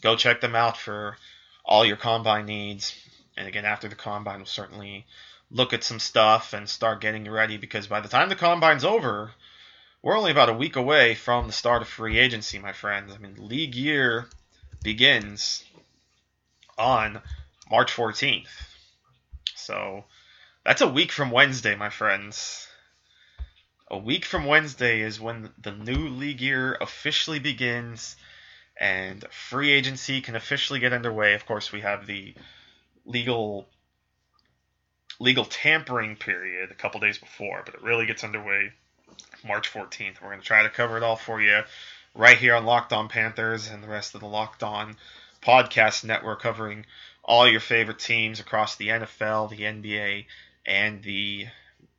go 0.00 0.16
check 0.16 0.40
them 0.40 0.54
out 0.54 0.76
for 0.76 1.16
all 1.64 1.84
your 1.84 1.96
combine 1.96 2.46
needs. 2.46 2.96
And 3.36 3.46
again, 3.46 3.64
after 3.64 3.88
the 3.88 3.94
combine, 3.94 4.38
we'll 4.38 4.46
certainly 4.46 5.06
look 5.50 5.72
at 5.72 5.84
some 5.84 5.98
stuff 5.98 6.52
and 6.52 6.68
start 6.68 7.00
getting 7.00 7.30
ready 7.30 7.56
because 7.56 7.86
by 7.86 8.00
the 8.00 8.08
time 8.08 8.28
the 8.28 8.36
combine's 8.36 8.84
over, 8.84 9.32
we're 10.02 10.16
only 10.16 10.30
about 10.30 10.48
a 10.48 10.54
week 10.54 10.76
away 10.76 11.14
from 11.14 11.46
the 11.46 11.52
start 11.52 11.82
of 11.82 11.88
free 11.88 12.18
agency, 12.18 12.58
my 12.58 12.72
friends. 12.72 13.12
I 13.12 13.18
mean, 13.18 13.36
league 13.38 13.74
year 13.74 14.26
begins 14.82 15.64
on 16.78 17.20
March 17.70 17.92
14th. 17.92 18.73
So 19.64 20.04
that's 20.64 20.82
a 20.82 20.88
week 20.88 21.10
from 21.10 21.30
Wednesday, 21.30 21.74
my 21.74 21.88
friends. 21.88 22.68
A 23.88 23.96
week 23.96 24.24
from 24.24 24.44
Wednesday 24.44 25.00
is 25.00 25.20
when 25.20 25.50
the 25.58 25.72
new 25.72 26.08
league 26.08 26.40
year 26.40 26.76
officially 26.80 27.38
begins 27.38 28.16
and 28.76 29.24
free 29.30 29.70
agency 29.70 30.20
can 30.20 30.36
officially 30.36 30.80
get 30.80 30.92
underway. 30.92 31.34
Of 31.34 31.46
course, 31.46 31.72
we 31.72 31.80
have 31.80 32.06
the 32.06 32.34
legal 33.06 33.68
legal 35.20 35.44
tampering 35.44 36.16
period 36.16 36.70
a 36.70 36.74
couple 36.74 37.00
days 37.00 37.18
before, 37.18 37.62
but 37.64 37.74
it 37.74 37.82
really 37.82 38.04
gets 38.04 38.24
underway 38.24 38.72
March 39.46 39.72
14th. 39.72 40.20
We're 40.20 40.28
going 40.28 40.40
to 40.40 40.46
try 40.46 40.64
to 40.64 40.70
cover 40.70 40.96
it 40.96 41.02
all 41.02 41.16
for 41.16 41.40
you 41.40 41.62
right 42.14 42.36
here 42.36 42.54
on 42.54 42.66
Locked 42.66 42.92
On 42.92 43.08
Panthers 43.08 43.68
and 43.68 43.82
the 43.82 43.88
rest 43.88 44.14
of 44.14 44.20
the 44.20 44.26
Locked 44.26 44.62
On 44.62 44.96
podcast 45.40 46.04
network 46.04 46.42
covering 46.42 46.84
all 47.24 47.48
your 47.48 47.60
favorite 47.60 47.98
teams 47.98 48.38
across 48.38 48.76
the 48.76 48.88
NFL, 48.88 49.50
the 49.50 49.62
NBA, 49.62 50.26
and 50.66 51.02
the 51.02 51.46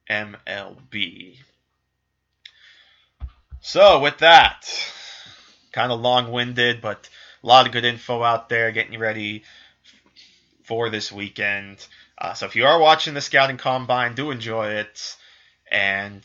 MLB. 0.10 1.38
So, 3.62 4.00
with 4.00 4.20
that, 4.20 4.70
kind 5.72 5.92
of 5.92 6.00
long 6.00 6.32
winded, 6.32 6.82
but 6.82 7.10
a 7.44 7.48
lot 7.48 7.66
of 7.66 7.72
good 7.74 7.86
info 7.86 8.22
out 8.22 8.48
there 8.48 8.72
getting 8.72 8.94
you 8.94 9.00
ready 9.00 9.44
for 10.64 10.90
this 10.92 11.12
weekend. 11.12 11.86
Uh, 12.18 12.34
so, 12.34 12.46
if 12.46 12.56
you 12.56 12.66
are 12.66 12.80
watching 12.80 13.16
the 13.16 13.22
Scouting 13.22 13.58
Combine, 13.58 14.14
do 14.14 14.30
enjoy 14.30 14.68
it. 14.68 15.16
And 15.72 16.24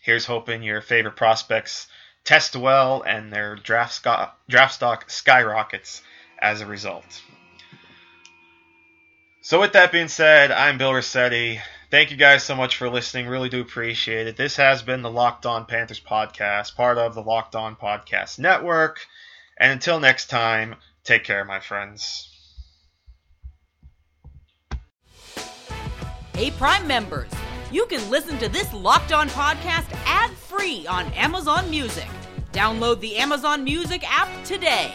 here's 0.00 0.26
hoping 0.26 0.62
your 0.62 0.82
favorite 0.82 1.16
prospects 1.16 1.88
test 2.24 2.54
well 2.54 3.02
and 3.02 3.32
their 3.32 3.56
draft, 3.56 3.94
sco- 3.94 4.30
draft 4.48 4.74
stock 4.74 5.10
skyrockets 5.10 6.02
as 6.38 6.60
a 6.60 6.66
result. 6.66 7.22
So, 9.44 9.60
with 9.60 9.72
that 9.72 9.90
being 9.90 10.06
said, 10.06 10.52
I'm 10.52 10.78
Bill 10.78 10.94
Rossetti. 10.94 11.60
Thank 11.90 12.12
you 12.12 12.16
guys 12.16 12.44
so 12.44 12.54
much 12.54 12.76
for 12.76 12.88
listening. 12.88 13.26
Really 13.26 13.48
do 13.48 13.60
appreciate 13.60 14.28
it. 14.28 14.36
This 14.36 14.54
has 14.54 14.82
been 14.82 15.02
the 15.02 15.10
Locked 15.10 15.46
On 15.46 15.66
Panthers 15.66 15.98
podcast, 15.98 16.76
part 16.76 16.96
of 16.96 17.16
the 17.16 17.22
Locked 17.22 17.56
On 17.56 17.74
Podcast 17.74 18.38
Network. 18.38 19.00
And 19.58 19.72
until 19.72 19.98
next 19.98 20.30
time, 20.30 20.76
take 21.02 21.24
care, 21.24 21.44
my 21.44 21.58
friends. 21.58 22.28
Hey, 26.34 26.52
Prime 26.52 26.86
members, 26.86 27.30
you 27.72 27.86
can 27.86 28.08
listen 28.10 28.38
to 28.38 28.48
this 28.48 28.72
Locked 28.72 29.12
On 29.12 29.28
podcast 29.30 29.92
ad 30.06 30.30
free 30.30 30.86
on 30.86 31.12
Amazon 31.14 31.68
Music. 31.68 32.08
Download 32.52 33.00
the 33.00 33.16
Amazon 33.16 33.64
Music 33.64 34.08
app 34.08 34.28
today. 34.44 34.94